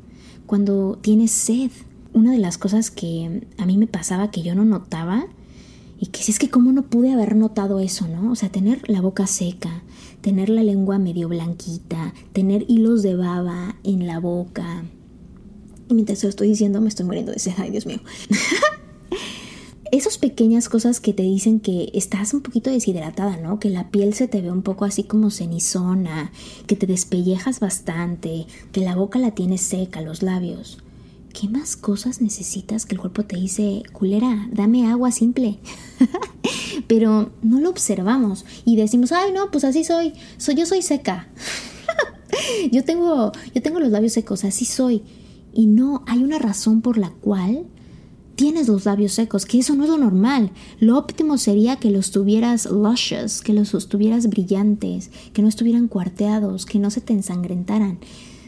Cuando 0.47 0.99
tienes 1.01 1.33
sed, 1.33 1.71
una 2.13 2.31
de 2.31 2.39
las 2.39 2.59
cosas 2.59 2.91
que 2.91 3.43
a 3.59 3.67
mí 3.67 3.77
me 3.77 3.89
pasaba 3.89 4.31
que 4.31 4.43
yo 4.43 4.55
no 4.55 4.65
notaba, 4.65 5.27
y 5.99 6.07
que 6.07 6.23
si 6.23 6.33
es 6.33 6.39
que 6.39 6.49
cómo 6.49 6.73
no 6.73 6.83
pude 6.83 7.13
haber 7.13 7.37
notado 7.37 7.79
eso, 7.79 8.09
¿no? 8.09 8.33
O 8.33 8.35
sea, 8.35 8.51
tener 8.51 8.89
la 8.89 9.03
boca 9.03 9.27
seca, 9.27 9.83
tener 10.21 10.49
la 10.49 10.63
lengua 10.63 10.99
medio 10.99 11.29
blanquita, 11.29 12.15
tener 12.33 12.65
hilos 12.69 13.03
de 13.03 13.17
baba 13.17 13.77
en 13.85 14.07
la 14.07 14.19
boca. 14.19 14.85
Y 15.89 15.95
mientras 15.95 16.23
lo 16.23 16.29
estoy 16.29 16.49
diciendo 16.49 16.81
me 16.81 16.89
estoy 16.89 17.07
muriendo 17.07 17.33
de 17.33 17.39
sed, 17.39 17.55
ay 17.59 17.71
Dios 17.71 17.87
mío. 17.87 18.01
Esas 19.93 20.19
pequeñas 20.19 20.69
cosas 20.69 21.01
que 21.01 21.13
te 21.13 21.25
dicen 21.25 21.59
que 21.59 21.91
estás 21.95 22.33
un 22.33 22.43
poquito 22.43 22.71
deshidratada, 22.71 23.37
¿no? 23.39 23.59
Que 23.59 23.71
la 23.71 23.91
piel 23.91 24.15
se 24.15 24.29
te 24.29 24.41
ve 24.41 24.53
un 24.53 24.63
poco 24.63 24.85
así 24.85 25.03
como 25.03 25.33
cenizona, 25.33 26.31
que 26.69 26.77
te 26.77 26.87
despellejas 26.87 27.59
bastante, 27.59 28.47
que 28.71 28.83
la 28.83 28.95
boca 28.95 29.19
la 29.19 29.33
tienes 29.33 29.63
seca, 29.63 30.01
los 30.01 30.23
labios. 30.23 30.79
¿Qué 31.33 31.49
más 31.49 31.77
cosas 31.77 32.21
necesitas 32.21 32.87
que 32.87 32.95
el 32.95 33.01
cuerpo 33.01 33.25
te 33.25 33.37
dice, 33.37 33.83
culera, 33.93 34.49
dame 34.53 34.87
agua 34.87 35.13
simple? 35.13 35.59
Pero 36.89 37.31
no 37.43 37.61
lo 37.61 37.71
observamos 37.71 38.45
y 38.65 38.77
decimos, 38.77 39.13
ay 39.13 39.33
no, 39.33 39.51
pues 39.51 39.65
así 39.65 39.85
soy, 39.85 40.13
soy 40.39 40.57
yo 40.57 40.67
soy 40.67 40.83
seca. 40.83 41.29
yo 42.73 42.85
tengo, 42.85 43.33
yo 43.55 43.63
tengo 43.63 43.81
los 43.81 43.91
labios 43.91 44.13
secos, 44.13 44.45
así 44.45 44.65
soy. 44.65 45.03
Y 45.53 45.67
no, 45.67 46.03
hay 46.07 46.23
una 46.23 46.39
razón 46.39 46.83
por 46.83 46.99
la 46.99 47.11
cual 47.11 47.67
tienes 48.41 48.69
los 48.69 48.87
labios 48.87 49.13
secos, 49.13 49.45
que 49.45 49.59
eso 49.59 49.75
no 49.75 49.85
es 49.85 49.91
lo 49.91 49.99
normal. 49.99 50.51
Lo 50.79 50.97
óptimo 50.97 51.39
sería 51.39 51.77
que 51.77 51.91
los 51.91 52.11
tuvieras 52.11 52.67
luscious, 52.67 53.43
que 53.43 53.53
los 53.53 53.71
tuvieras 53.89 54.29
brillantes, 54.29 55.11
que 55.33 55.43
no 55.43 55.49
estuvieran 55.49 55.89
cuarteados, 55.89 56.65
que 56.67 56.79
no 56.79 56.91
se 56.91 57.03
te 57.03 57.13
ensangrentaran. 57.13 57.99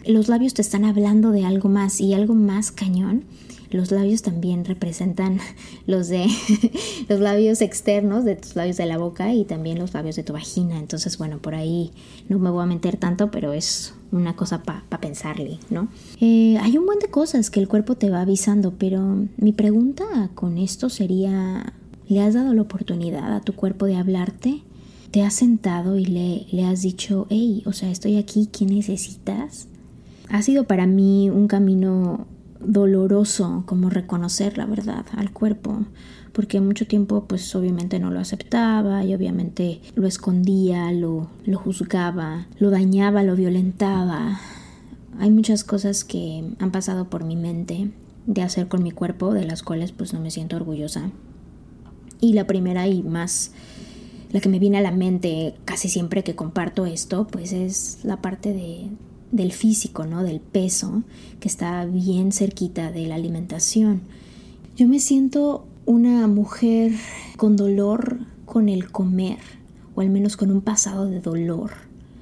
Los 0.07 0.29
labios 0.29 0.55
te 0.55 0.63
están 0.63 0.85
hablando 0.85 1.31
de 1.31 1.45
algo 1.45 1.69
más 1.69 2.01
y 2.01 2.15
algo 2.15 2.35
más 2.35 2.73
cañón. 2.73 3.25
Los 3.71 3.91
labios 3.91 4.21
también 4.21 4.65
representan 4.65 5.39
los 5.87 6.09
de 6.09 6.27
los 7.09 7.21
labios 7.21 7.61
externos 7.63 8.25
de 8.25 8.37
tus 8.37 8.55
labios 8.55 8.77
de 8.77 8.87
la 8.87 8.99
boca 8.99 9.33
y 9.33 9.45
también 9.45 9.79
los 9.79 9.95
labios 9.95 10.17
de 10.17 10.23
tu 10.23 10.33
vagina. 10.33 10.79
Entonces, 10.79 11.19
bueno, 11.19 11.39
por 11.39 11.55
ahí 11.55 11.93
no 12.29 12.39
me 12.39 12.51
voy 12.51 12.63
a 12.63 12.67
meter 12.67 12.97
tanto, 12.97 13.31
pero 13.31 13.53
es 13.53 13.95
una 14.11 14.37
cosa 14.37 14.63
para 14.63 15.01
pensarle, 15.01 15.59
¿no? 15.71 15.89
Eh, 16.21 16.59
hay 16.61 16.77
un 16.77 16.85
buen 16.85 16.99
de 16.99 17.09
cosas 17.09 17.51
que 17.51 17.61
el 17.61 17.69
cuerpo 17.69 17.95
te 17.95 18.11
va 18.11 18.21
avisando, 18.21 18.75
pero 18.77 19.27
mi 19.39 19.53
pregunta 19.53 20.31
con 20.35 20.59
esto 20.59 20.91
sería, 20.91 21.73
¿le 22.09 22.21
has 22.21 22.35
dado 22.35 22.53
la 22.53 22.63
oportunidad 22.63 23.35
a 23.35 23.41
tu 23.41 23.55
cuerpo 23.55 23.87
de 23.87 23.97
hablarte? 23.97 24.63
¿Te 25.13 25.23
has 25.23 25.35
sentado 25.35 25.99
y 25.99 26.05
le, 26.05 26.47
le 26.51 26.65
has 26.65 26.83
dicho, 26.83 27.27
hey, 27.31 27.63
o 27.67 27.73
sea, 27.73 27.91
estoy 27.91 28.17
aquí, 28.17 28.49
¿qué 28.53 28.67
necesitas? 28.67 29.69
Ha 30.33 30.41
sido 30.41 30.65
para 30.65 30.87
mí 30.87 31.29
un 31.29 31.47
camino 31.47 32.27
doloroso 32.59 33.65
como 33.67 33.91
reconocer 33.91 34.57
la 34.57 34.65
verdad 34.65 35.05
al 35.15 35.31
cuerpo, 35.31 35.85
porque 36.33 36.59
mucho 36.59 36.87
tiempo 36.87 37.27
pues 37.29 37.55
obviamente 37.55 37.99
no 37.99 38.11
lo 38.11 38.19
aceptaba 38.19 39.05
y 39.05 39.15
obviamente 39.15 39.83
lo 39.95 40.07
escondía, 40.07 40.91
lo, 40.91 41.29
juzgaba, 41.53 42.47
lo 42.59 42.71
dañaba, 42.71 43.23
lo 43.23 43.37
violentaba. 43.37 44.41
Hay 45.19 45.31
muchas 45.31 45.65
cosas 45.65 46.03
que 46.03 46.43
han 46.59 46.71
pasado 46.71 47.11
por 47.11 47.25
mi 47.25 47.37
mente 47.37 47.91
de 48.25 48.41
hacer 48.41 48.69
con 48.69 48.83
mi 48.83 48.91
cuerpo, 48.91 49.35
de 49.35 49.45
las 49.45 49.63
cuales 49.63 49.93
pues 49.93 50.15
no 50.15 50.21
me 50.21 50.31
siento 50.31 50.57
orgullosa. 50.57 51.11
Y 52.21 52.33
la 52.33 52.47
primera 52.47 52.89
y 52.89 53.03
más 53.03 53.53
la 54.31 54.41
que 54.41 54.49
me 54.49 54.59
viene 54.59 54.79
a 54.79 54.83
la 54.83 54.93
mente 54.93 55.57
casi 55.67 55.91
siempre 55.91 56.25
que 56.25 56.35
comparto 56.35 56.87
esto, 56.87 57.27
pues 57.27 57.53
es 57.53 57.99
la 58.03 58.23
parte 58.23 58.55
de, 58.55 58.89
del 59.33 59.51
físico, 59.53 60.07
¿no? 60.07 60.23
Del 60.23 60.41
peso, 60.41 61.03
que 61.41 61.49
está 61.49 61.85
bien 61.87 62.31
cerquita 62.31 62.93
de 62.93 63.07
la 63.07 63.17
alimentación. 63.17 64.03
Yo 64.77 64.87
me 64.87 65.01
siento 65.01 65.67
una 65.87 66.29
mujer 66.29 66.93
con 67.37 67.57
dolor 67.57 68.21
con 68.45 68.69
el 68.69 68.93
comer, 68.93 69.39
o 69.95 70.03
al 70.03 70.11
menos 70.11 70.37
con 70.37 70.51
un 70.51 70.61
pasado 70.61 71.07
de 71.07 71.21
dolor 71.21 71.73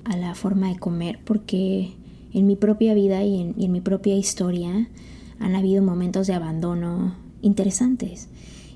a 0.04 0.16
la 0.16 0.34
forma 0.34 0.68
de 0.68 0.78
comer, 0.78 1.18
porque 1.24 1.92
en 2.32 2.46
mi 2.46 2.54
propia 2.54 2.94
vida 2.94 3.22
y 3.24 3.40
en, 3.40 3.72
mi 3.72 3.80
propia 3.80 4.16
historia 4.16 4.88
han 5.40 5.56
habido 5.56 5.82
momentos 5.82 6.28
de 6.28 6.34
abandono 6.34 7.16
interesantes. 7.42 8.28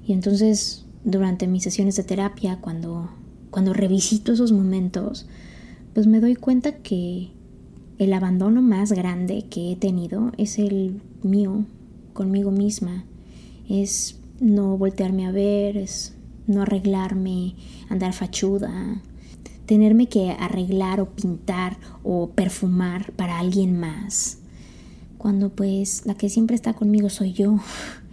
Y 0.07 0.12
entonces, 0.12 0.85
durante 1.05 1.47
mis 1.47 1.62
sesiones 1.62 1.94
de 1.97 2.03
terapia, 2.03 2.61
cuando, 2.61 3.11
cuando 3.51 3.73
revisito 3.73 4.33
esos 4.33 4.51
momentos, 4.51 5.27
pues 5.92 6.09
me 6.09 6.20
doy 6.20 6.35
cuenta 6.35 6.73
que 6.79 7.31
el 7.98 8.12
abandono 8.12 8.62
más 8.62 8.92
grande 8.92 9.46
que 9.48 9.72
he 9.72 9.76
tenido 9.76 10.33
es 10.37 10.59
el 10.59 11.00
mío 11.22 11.64
conmigo 12.12 12.50
misma. 12.50 13.04
Es 13.68 14.18
no 14.40 14.76
voltearme 14.76 15.26
a 15.26 15.33
ver, 15.33 15.76
es 15.76 16.14
no 16.46 16.62
arreglarme, 16.62 17.54
andar 17.88 18.12
fachuda, 18.12 19.00
tenerme 19.66 20.09
que 20.09 20.30
arreglar 20.30 21.00
o 21.00 21.11
pintar 21.11 21.78
o 22.02 22.30
perfumar 22.30 23.12
para 23.12 23.38
alguien 23.38 23.78
más. 23.78 24.38
Cuando 25.18 25.50
pues 25.50 26.04
la 26.04 26.14
que 26.14 26.28
siempre 26.28 26.57
está 26.57 26.74
conmigo 26.74 27.09
soy 27.09 27.33
yo. 27.33 27.59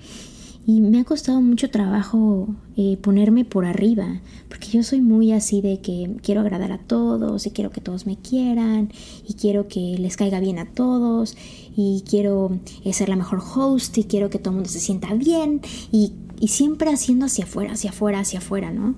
Y 0.66 0.80
me 0.80 1.00
ha 1.00 1.04
costado 1.04 1.42
mucho 1.42 1.72
trabajo 1.72 2.48
eh, 2.78 2.98
ponerme 3.02 3.46
por 3.46 3.66
arriba, 3.66 4.22
porque 4.48 4.68
yo 4.68 4.84
soy 4.84 5.02
muy 5.02 5.32
así 5.32 5.60
de 5.60 5.82
que 5.82 6.18
quiero 6.22 6.42
agradar 6.42 6.72
a 6.72 6.78
todos 6.78 7.48
y 7.48 7.52
quiero 7.52 7.72
que 7.72 7.82
todos 7.82 8.06
me 8.06 8.16
quieran 8.18 8.92
y 9.28 9.34
quiero 9.34 9.68
que 9.68 9.96
les 9.98 10.18
caiga 10.18 10.40
bien 10.40 10.60
a 10.60 10.72
todos 10.72 11.36
y 11.76 12.04
quiero 12.08 12.60
eh, 12.84 12.94
ser 12.94 13.10
la 13.10 13.16
mejor 13.16 13.40
host 13.40 13.98
y 13.98 14.04
quiero 14.04 14.30
que 14.30 14.38
todo 14.38 14.52
el 14.52 14.56
mundo 14.58 14.70
se 14.70 14.80
sienta 14.80 15.14
bien 15.16 15.62
y, 15.92 16.14
y 16.40 16.50
siempre 16.50 16.92
haciendo 16.92 17.26
hacia 17.26 17.46
afuera, 17.46 17.74
hacia 17.74 17.90
afuera, 17.90 18.20
hacia 18.20 18.40
afuera, 18.40 18.72
¿no? 18.72 18.96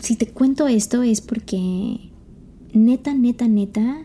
Si 0.00 0.16
te 0.16 0.26
cuento 0.26 0.66
esto 0.66 1.02
es 1.02 1.20
porque 1.20 2.10
neta, 2.72 3.14
neta, 3.14 3.46
neta, 3.46 4.02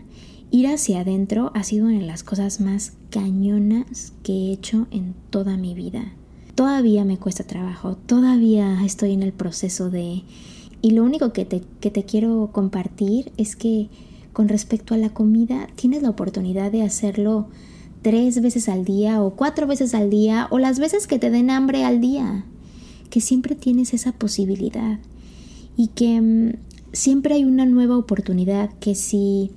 ir 0.52 0.68
hacia 0.68 1.00
adentro 1.00 1.50
ha 1.54 1.64
sido 1.64 1.86
una 1.86 1.98
de 1.98 2.06
las 2.06 2.22
cosas 2.22 2.60
más 2.60 2.92
cañonas 3.10 4.12
que 4.22 4.32
he 4.32 4.52
hecho 4.52 4.86
en 4.92 5.14
toda 5.30 5.56
mi 5.56 5.74
vida 5.74 6.12
todavía 6.54 7.04
me 7.04 7.18
cuesta 7.18 7.44
trabajo, 7.44 7.96
todavía 7.96 8.84
estoy 8.84 9.12
en 9.12 9.22
el 9.22 9.32
proceso 9.32 9.90
de... 9.90 10.22
Y 10.84 10.90
lo 10.92 11.04
único 11.04 11.32
que 11.32 11.44
te, 11.44 11.62
que 11.80 11.90
te 11.90 12.04
quiero 12.04 12.50
compartir 12.52 13.32
es 13.36 13.54
que 13.54 13.88
con 14.32 14.48
respecto 14.48 14.94
a 14.94 14.96
la 14.96 15.10
comida, 15.10 15.68
tienes 15.76 16.02
la 16.02 16.10
oportunidad 16.10 16.72
de 16.72 16.82
hacerlo 16.82 17.48
tres 18.00 18.40
veces 18.40 18.68
al 18.68 18.84
día 18.84 19.22
o 19.22 19.36
cuatro 19.36 19.66
veces 19.66 19.94
al 19.94 20.10
día 20.10 20.48
o 20.50 20.58
las 20.58 20.78
veces 20.78 21.06
que 21.06 21.18
te 21.18 21.30
den 21.30 21.50
hambre 21.50 21.84
al 21.84 22.00
día, 22.00 22.44
que 23.10 23.20
siempre 23.20 23.54
tienes 23.54 23.94
esa 23.94 24.12
posibilidad 24.12 24.98
y 25.76 25.88
que 25.88 26.20
mm, 26.20 26.52
siempre 26.92 27.34
hay 27.34 27.44
una 27.44 27.66
nueva 27.66 27.96
oportunidad 27.96 28.70
que 28.80 28.94
si 28.94 29.50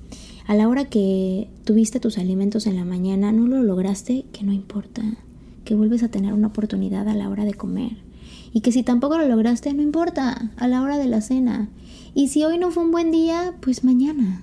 a 0.46 0.54
la 0.54 0.68
hora 0.68 0.84
que 0.84 1.48
tuviste 1.64 1.98
tus 1.98 2.18
alimentos 2.18 2.66
en 2.66 2.76
la 2.76 2.84
mañana 2.84 3.32
no 3.32 3.46
lo 3.46 3.62
lograste, 3.62 4.26
que 4.32 4.44
no 4.44 4.52
importa 4.52 5.02
que 5.66 5.74
vuelves 5.74 6.02
a 6.02 6.08
tener 6.08 6.32
una 6.32 6.46
oportunidad 6.46 7.06
a 7.08 7.14
la 7.14 7.28
hora 7.28 7.44
de 7.44 7.52
comer. 7.52 7.92
Y 8.54 8.62
que 8.62 8.72
si 8.72 8.82
tampoco 8.82 9.18
lo 9.18 9.28
lograste, 9.28 9.74
no 9.74 9.82
importa, 9.82 10.50
a 10.56 10.68
la 10.68 10.80
hora 10.80 10.96
de 10.96 11.08
la 11.08 11.20
cena. 11.20 11.68
Y 12.14 12.28
si 12.28 12.44
hoy 12.44 12.56
no 12.56 12.70
fue 12.70 12.84
un 12.84 12.90
buen 12.90 13.10
día, 13.10 13.52
pues 13.60 13.84
mañana. 13.84 14.42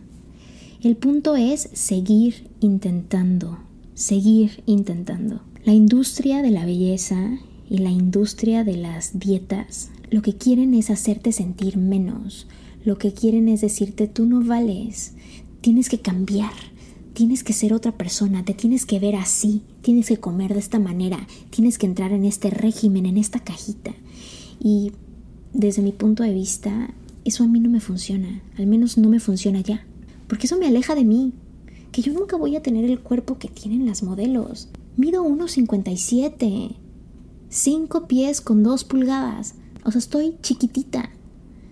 El 0.83 0.95
punto 0.95 1.35
es 1.35 1.69
seguir 1.73 2.47
intentando, 2.59 3.57
seguir 3.95 4.61
intentando. 4.67 5.41
La 5.65 5.73
industria 5.73 6.43
de 6.43 6.51
la 6.51 6.65
belleza 6.65 7.39
y 7.69 7.79
la 7.79 7.89
industria 7.89 8.63
de 8.63 8.77
las 8.77 9.17
dietas 9.17 9.89
lo 10.13 10.21
que 10.21 10.35
quieren 10.35 10.75
es 10.75 10.91
hacerte 10.91 11.31
sentir 11.31 11.77
menos. 11.77 12.45
Lo 12.85 12.99
que 12.99 13.13
quieren 13.13 13.47
es 13.47 13.61
decirte 13.61 14.07
tú 14.07 14.27
no 14.27 14.43
vales, 14.43 15.13
tienes 15.61 15.89
que 15.89 15.97
cambiar 15.97 16.51
tienes 17.13 17.43
que 17.43 17.53
ser 17.53 17.73
otra 17.73 17.91
persona, 17.91 18.43
te 18.43 18.53
tienes 18.53 18.85
que 18.85 18.99
ver 18.99 19.15
así, 19.15 19.61
tienes 19.81 20.07
que 20.07 20.17
comer 20.17 20.53
de 20.53 20.59
esta 20.59 20.79
manera, 20.79 21.27
tienes 21.49 21.77
que 21.77 21.85
entrar 21.85 22.11
en 22.11 22.25
este 22.25 22.49
régimen, 22.49 23.05
en 23.05 23.17
esta 23.17 23.39
cajita. 23.39 23.93
Y 24.59 24.91
desde 25.53 25.81
mi 25.81 25.91
punto 25.91 26.23
de 26.23 26.33
vista, 26.33 26.93
eso 27.25 27.43
a 27.43 27.47
mí 27.47 27.59
no 27.59 27.69
me 27.69 27.79
funciona, 27.79 28.41
al 28.57 28.67
menos 28.67 28.97
no 28.97 29.09
me 29.09 29.19
funciona 29.19 29.61
ya, 29.61 29.85
porque 30.27 30.47
eso 30.47 30.57
me 30.57 30.67
aleja 30.67 30.95
de 30.95 31.05
mí, 31.05 31.33
que 31.91 32.01
yo 32.01 32.11
nunca 32.13 32.35
voy 32.35 32.55
a 32.55 32.63
tener 32.63 32.85
el 32.85 32.99
cuerpo 32.99 33.37
que 33.37 33.47
tienen 33.47 33.85
las 33.85 34.01
modelos. 34.01 34.69
Mido 34.97 35.23
1,57, 35.23 36.75
5 37.49 38.07
pies 38.07 38.41
con 38.41 38.63
2 38.63 38.83
pulgadas, 38.85 39.55
o 39.85 39.91
sea, 39.91 39.99
estoy 39.99 40.35
chiquitita, 40.41 41.11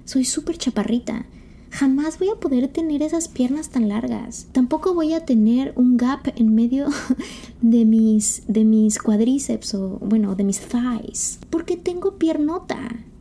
soy 0.05 0.25
súper 0.25 0.57
chaparrita 0.57 1.25
jamás 1.71 2.19
voy 2.19 2.29
a 2.29 2.35
poder 2.35 2.67
tener 2.67 3.01
esas 3.01 3.27
piernas 3.27 3.69
tan 3.69 3.87
largas. 3.87 4.47
Tampoco 4.51 4.93
voy 4.93 5.13
a 5.13 5.25
tener 5.25 5.73
un 5.75 5.97
gap 5.97 6.31
en 6.35 6.53
medio 6.53 6.87
de 7.61 7.85
mis, 7.85 8.43
de 8.47 8.65
mis 8.65 8.99
cuadríceps 8.99 9.73
o, 9.75 9.97
bueno, 9.99 10.35
de 10.35 10.43
mis 10.43 10.59
thighs. 10.59 11.39
Porque 11.49 11.77
tengo 11.77 12.17
piernota 12.17 12.77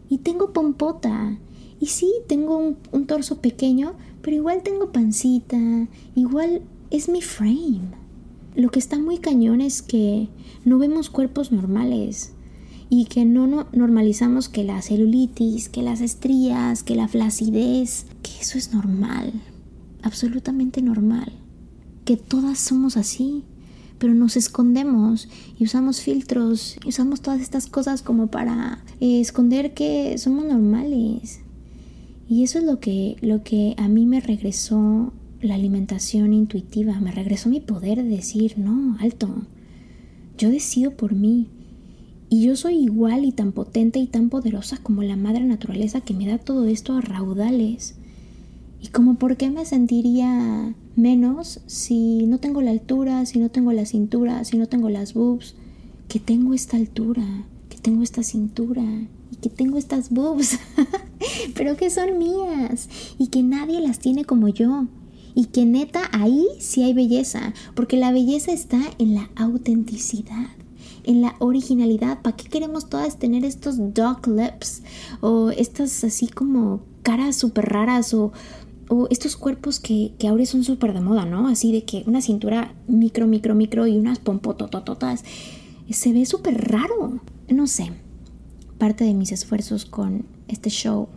y 0.08 0.18
tengo 0.18 0.52
pompota. 0.52 1.38
Y 1.80 1.86
sí, 1.86 2.12
tengo 2.26 2.58
un, 2.58 2.76
un 2.92 3.06
torso 3.06 3.40
pequeño, 3.40 3.94
pero 4.20 4.36
igual 4.36 4.62
tengo 4.62 4.92
pancita, 4.92 5.58
igual 6.14 6.62
es 6.90 7.08
mi 7.08 7.22
frame. 7.22 7.80
Lo 8.56 8.70
que 8.70 8.80
está 8.80 8.98
muy 8.98 9.18
cañón 9.18 9.60
es 9.60 9.80
que 9.80 10.28
no 10.64 10.78
vemos 10.78 11.08
cuerpos 11.08 11.52
normales 11.52 12.34
y 12.90 13.04
que 13.06 13.24
no, 13.24 13.46
no 13.46 13.68
normalizamos 13.72 14.48
que 14.48 14.64
la 14.64 14.82
celulitis, 14.82 15.68
que 15.68 15.82
las 15.82 16.00
estrías, 16.00 16.82
que 16.82 16.96
la 16.96 17.06
flacidez, 17.06 18.06
que 18.22 18.32
eso 18.40 18.58
es 18.58 18.74
normal, 18.74 19.32
absolutamente 20.02 20.82
normal, 20.82 21.32
que 22.04 22.16
todas 22.16 22.58
somos 22.58 22.96
así, 22.96 23.44
pero 23.98 24.12
nos 24.12 24.36
escondemos 24.36 25.28
y 25.58 25.64
usamos 25.64 26.00
filtros 26.00 26.78
y 26.84 26.88
usamos 26.88 27.20
todas 27.20 27.40
estas 27.40 27.68
cosas 27.68 28.02
como 28.02 28.26
para 28.26 28.82
eh, 28.98 29.20
esconder 29.20 29.72
que 29.72 30.18
somos 30.18 30.44
normales. 30.44 31.40
Y 32.28 32.42
eso 32.42 32.58
es 32.58 32.64
lo 32.64 32.80
que, 32.80 33.16
lo 33.20 33.42
que 33.42 33.74
a 33.76 33.88
mí 33.88 34.06
me 34.06 34.20
regresó 34.20 35.12
la 35.42 35.54
alimentación 35.54 36.32
intuitiva, 36.32 36.98
me 37.00 37.12
regresó 37.12 37.50
mi 37.50 37.60
poder 37.60 38.02
de 38.02 38.08
decir, 38.08 38.58
no, 38.58 38.96
alto, 39.00 39.28
yo 40.38 40.50
decido 40.50 40.92
por 40.92 41.14
mí. 41.14 41.48
Y 42.32 42.42
yo 42.42 42.54
soy 42.54 42.76
igual 42.76 43.24
y 43.24 43.32
tan 43.32 43.50
potente 43.50 43.98
y 43.98 44.06
tan 44.06 44.30
poderosa 44.30 44.76
como 44.76 45.02
la 45.02 45.16
madre 45.16 45.44
naturaleza 45.44 46.00
que 46.00 46.14
me 46.14 46.28
da 46.28 46.38
todo 46.38 46.66
esto 46.68 46.92
a 46.92 47.00
raudales. 47.00 47.96
Y 48.80 48.86
como 48.88 49.16
por 49.16 49.36
qué 49.36 49.50
me 49.50 49.66
sentiría 49.66 50.72
menos 50.94 51.60
si 51.66 52.26
no 52.26 52.38
tengo 52.38 52.62
la 52.62 52.70
altura, 52.70 53.26
si 53.26 53.40
no 53.40 53.50
tengo 53.50 53.72
la 53.72 53.84
cintura, 53.84 54.44
si 54.44 54.58
no 54.58 54.68
tengo 54.68 54.88
las 54.90 55.12
boobs, 55.12 55.56
que 56.06 56.20
tengo 56.20 56.54
esta 56.54 56.76
altura, 56.76 57.24
que 57.68 57.78
tengo 57.78 58.04
esta 58.04 58.22
cintura 58.22 58.84
y 59.32 59.36
que 59.36 59.50
tengo 59.50 59.76
estas 59.76 60.10
boobs, 60.10 60.56
pero 61.56 61.76
que 61.76 61.90
son 61.90 62.16
mías 62.16 62.88
y 63.18 63.26
que 63.26 63.42
nadie 63.42 63.80
las 63.80 63.98
tiene 63.98 64.24
como 64.24 64.46
yo. 64.46 64.86
Y 65.34 65.46
que 65.46 65.64
neta 65.64 66.02
ahí 66.12 66.46
sí 66.60 66.84
hay 66.84 66.94
belleza, 66.94 67.54
porque 67.74 67.96
la 67.96 68.12
belleza 68.12 68.52
está 68.52 68.80
en 68.98 69.16
la 69.16 69.30
autenticidad 69.34 70.46
en 71.04 71.22
la 71.22 71.36
originalidad. 71.38 72.22
¿Para 72.22 72.36
qué 72.36 72.48
queremos 72.48 72.88
todas 72.88 73.18
tener 73.18 73.44
estos 73.44 73.94
dog 73.94 74.26
lips? 74.26 74.82
O 75.20 75.50
estas 75.50 76.04
así 76.04 76.28
como 76.28 76.80
caras 77.02 77.36
súper 77.36 77.66
raras 77.66 78.14
o, 78.14 78.32
o 78.88 79.06
estos 79.10 79.36
cuerpos 79.36 79.80
que, 79.80 80.12
que 80.18 80.28
ahora 80.28 80.46
son 80.46 80.64
súper 80.64 80.92
de 80.92 81.00
moda, 81.00 81.24
¿no? 81.24 81.48
Así 81.48 81.72
de 81.72 81.84
que 81.84 82.04
una 82.06 82.20
cintura 82.20 82.74
micro, 82.88 83.26
micro, 83.26 83.54
micro 83.54 83.86
y 83.86 83.96
unas 83.96 84.18
pompototototas. 84.18 85.24
Se 85.90 86.12
ve 86.12 86.24
súper 86.24 86.70
raro. 86.70 87.20
No 87.48 87.66
sé. 87.66 87.90
Parte 88.78 89.04
de 89.04 89.14
mis 89.14 89.32
esfuerzos 89.32 89.84
con 89.84 90.24
este 90.48 90.70
show 90.70 91.08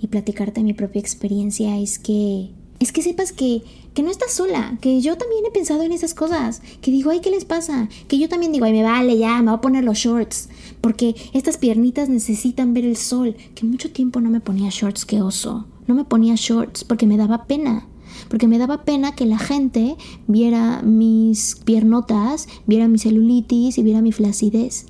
y 0.00 0.08
platicarte 0.08 0.62
mi 0.62 0.72
propia 0.72 1.00
experiencia 1.00 1.78
es 1.78 1.98
que 1.98 2.50
es 2.82 2.90
que 2.90 3.02
sepas 3.02 3.32
que, 3.32 3.62
que 3.94 4.02
no 4.02 4.10
estás 4.10 4.32
sola, 4.32 4.76
que 4.80 5.00
yo 5.00 5.16
también 5.16 5.44
he 5.46 5.52
pensado 5.52 5.84
en 5.84 5.92
esas 5.92 6.14
cosas, 6.14 6.62
que 6.80 6.90
digo, 6.90 7.10
ay, 7.10 7.20
¿qué 7.20 7.30
les 7.30 7.44
pasa? 7.44 7.88
Que 8.08 8.18
yo 8.18 8.28
también 8.28 8.50
digo, 8.50 8.64
ay, 8.64 8.72
me 8.72 8.82
vale 8.82 9.16
ya, 9.18 9.38
me 9.38 9.50
voy 9.50 9.58
a 9.58 9.60
poner 9.60 9.84
los 9.84 9.98
shorts, 9.98 10.48
porque 10.80 11.14
estas 11.32 11.58
piernitas 11.58 12.08
necesitan 12.08 12.74
ver 12.74 12.84
el 12.84 12.96
sol, 12.96 13.36
que 13.54 13.66
mucho 13.66 13.92
tiempo 13.92 14.20
no 14.20 14.30
me 14.30 14.40
ponía 14.40 14.68
shorts, 14.70 15.04
que 15.04 15.22
oso. 15.22 15.66
No 15.86 15.94
me 15.94 16.04
ponía 16.04 16.34
shorts 16.36 16.82
porque 16.82 17.06
me 17.06 17.16
daba 17.16 17.44
pena. 17.46 17.86
Porque 18.28 18.48
me 18.48 18.58
daba 18.58 18.84
pena 18.84 19.14
que 19.14 19.26
la 19.26 19.38
gente 19.38 19.96
viera 20.26 20.82
mis 20.82 21.56
piernotas, 21.64 22.48
viera 22.66 22.88
mi 22.88 22.98
celulitis 22.98 23.78
y 23.78 23.82
viera 23.82 24.02
mi 24.02 24.10
flacidez. 24.10 24.86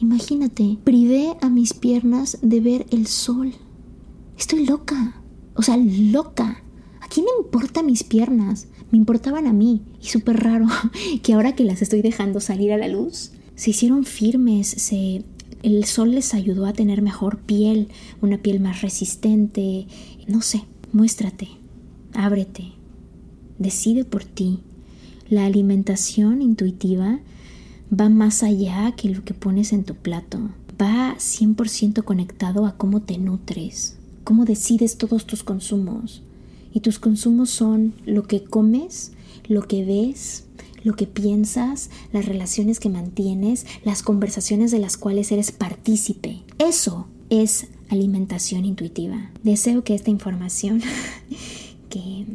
Imagínate, 0.00 0.78
privé 0.84 1.36
a 1.42 1.50
mis 1.50 1.74
piernas 1.74 2.38
de 2.40 2.60
ver 2.60 2.86
el 2.90 3.06
sol. 3.06 3.54
Estoy 4.38 4.66
loca. 4.66 5.22
O 5.54 5.62
sea, 5.62 5.76
loca. 5.76 6.62
¿A 7.06 7.08
quién 7.08 7.24
le 7.24 7.44
importa 7.44 7.84
mis 7.84 8.02
piernas? 8.02 8.66
Me 8.90 8.98
importaban 8.98 9.46
a 9.46 9.52
mí. 9.52 9.80
Y 10.02 10.06
súper 10.06 10.42
raro 10.42 10.66
que 11.22 11.34
ahora 11.34 11.54
que 11.54 11.62
las 11.62 11.80
estoy 11.80 12.02
dejando 12.02 12.40
salir 12.40 12.72
a 12.72 12.78
la 12.78 12.88
luz, 12.88 13.30
se 13.54 13.70
hicieron 13.70 14.04
firmes, 14.04 14.66
se... 14.66 15.22
El 15.62 15.84
sol 15.84 16.10
les 16.10 16.34
ayudó 16.34 16.66
a 16.66 16.72
tener 16.72 17.02
mejor 17.02 17.38
piel, 17.38 17.88
una 18.20 18.38
piel 18.38 18.58
más 18.60 18.82
resistente, 18.82 19.86
no 20.26 20.42
sé, 20.42 20.64
muéstrate, 20.92 21.48
ábrete, 22.12 22.72
decide 23.58 24.04
por 24.04 24.24
ti. 24.24 24.60
La 25.28 25.46
alimentación 25.46 26.42
intuitiva 26.42 27.20
va 27.88 28.08
más 28.08 28.42
allá 28.42 28.92
que 28.96 29.08
lo 29.08 29.24
que 29.24 29.32
pones 29.32 29.72
en 29.72 29.84
tu 29.84 29.94
plato. 29.94 30.38
Va 30.80 31.14
100% 31.16 32.04
conectado 32.04 32.66
a 32.66 32.76
cómo 32.76 33.02
te 33.02 33.16
nutres, 33.18 33.96
cómo 34.24 34.44
decides 34.44 34.98
todos 34.98 35.26
tus 35.26 35.42
consumos. 35.42 36.22
Y 36.76 36.80
tus 36.80 36.98
consumos 36.98 37.48
son 37.48 37.94
lo 38.04 38.24
que 38.24 38.44
comes, 38.44 39.12
lo 39.48 39.66
que 39.66 39.82
ves, 39.86 40.44
lo 40.82 40.94
que 40.94 41.06
piensas, 41.06 41.88
las 42.12 42.26
relaciones 42.26 42.80
que 42.80 42.90
mantienes, 42.90 43.64
las 43.82 44.02
conversaciones 44.02 44.72
de 44.72 44.78
las 44.78 44.98
cuales 44.98 45.32
eres 45.32 45.52
partícipe. 45.52 46.42
Eso 46.58 47.06
es 47.30 47.68
alimentación 47.88 48.66
intuitiva. 48.66 49.30
Deseo 49.42 49.84
que 49.84 49.94
esta 49.94 50.10
información 50.10 50.82
que 51.88 52.26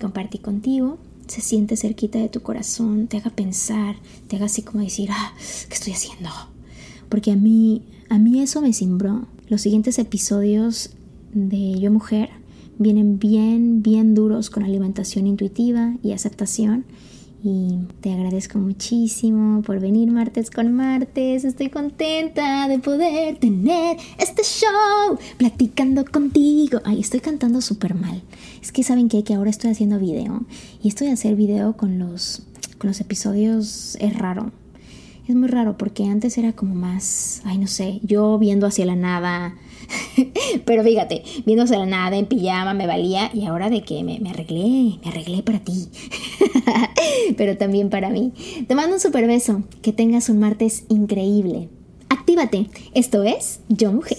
compartí 0.00 0.38
contigo 0.38 0.96
se 1.26 1.42
siente 1.42 1.76
cerquita 1.76 2.18
de 2.18 2.30
tu 2.30 2.40
corazón, 2.40 3.08
te 3.08 3.18
haga 3.18 3.28
pensar, 3.28 3.96
te 4.26 4.36
haga 4.36 4.46
así 4.46 4.62
como 4.62 4.82
decir, 4.82 5.10
ah, 5.12 5.34
¿qué 5.68 5.74
estoy 5.74 5.92
haciendo? 5.92 6.30
Porque 7.10 7.30
a 7.30 7.36
mí, 7.36 7.82
a 8.08 8.16
mí 8.16 8.40
eso 8.40 8.62
me 8.62 8.72
cimbró. 8.72 9.26
Los 9.50 9.60
siguientes 9.60 9.98
episodios 9.98 10.92
de 11.34 11.78
Yo 11.78 11.90
Mujer 11.90 12.30
vienen 12.78 13.18
bien, 13.18 13.82
bien 13.82 14.14
duros 14.14 14.50
con 14.50 14.62
alimentación 14.62 15.26
intuitiva 15.26 15.94
y 16.02 16.12
aceptación 16.12 16.84
y 17.48 17.78
te 18.00 18.12
agradezco 18.12 18.58
muchísimo 18.58 19.62
por 19.62 19.78
venir 19.78 20.10
martes 20.10 20.50
con 20.50 20.72
martes. 20.72 21.44
Estoy 21.44 21.68
contenta 21.68 22.66
de 22.66 22.80
poder 22.80 23.38
tener 23.38 23.98
este 24.18 24.42
show 24.42 25.16
platicando 25.36 26.04
contigo. 26.04 26.80
Ay, 26.84 27.00
estoy 27.00 27.20
cantando 27.20 27.60
súper 27.60 27.94
mal. 27.94 28.20
Es 28.60 28.72
que 28.72 28.82
saben 28.82 29.08
que, 29.08 29.22
que 29.22 29.34
ahora 29.34 29.50
estoy 29.50 29.70
haciendo 29.70 30.00
video 30.00 30.44
y 30.82 30.88
estoy 30.88 31.06
a 31.08 31.12
hacer 31.12 31.36
video 31.36 31.76
con 31.76 32.00
los, 32.00 32.42
con 32.78 32.88
los 32.88 33.00
episodios 33.00 33.96
es 34.00 34.18
raro. 34.18 34.50
Es 35.28 35.34
muy 35.34 35.48
raro 35.48 35.76
porque 35.76 36.04
antes 36.04 36.38
era 36.38 36.52
como 36.52 36.74
más, 36.74 37.42
ay 37.44 37.58
no 37.58 37.66
sé, 37.66 38.00
yo 38.02 38.38
viendo 38.38 38.66
hacia 38.66 38.86
la 38.86 38.94
nada, 38.94 39.56
Pero 40.64 40.82
fíjate, 40.82 41.22
viéndose 41.44 41.76
la 41.76 41.86
nada 41.86 42.16
en 42.16 42.26
pijama 42.26 42.74
me 42.74 42.86
valía 42.86 43.30
y 43.32 43.46
ahora 43.46 43.70
de 43.70 43.82
que 43.82 44.02
me, 44.02 44.18
me 44.20 44.30
arreglé, 44.30 44.98
me 45.02 45.10
arreglé 45.10 45.42
para 45.42 45.60
ti. 45.60 45.88
Pero 47.36 47.56
también 47.56 47.90
para 47.90 48.10
mí. 48.10 48.32
Te 48.66 48.74
mando 48.74 48.94
un 48.94 49.00
super 49.00 49.26
beso. 49.26 49.62
Que 49.82 49.92
tengas 49.92 50.28
un 50.28 50.38
martes 50.38 50.84
increíble. 50.88 51.68
Actívate. 52.08 52.68
Esto 52.94 53.22
es 53.22 53.60
Yo 53.68 53.92
Mujer. 53.92 54.18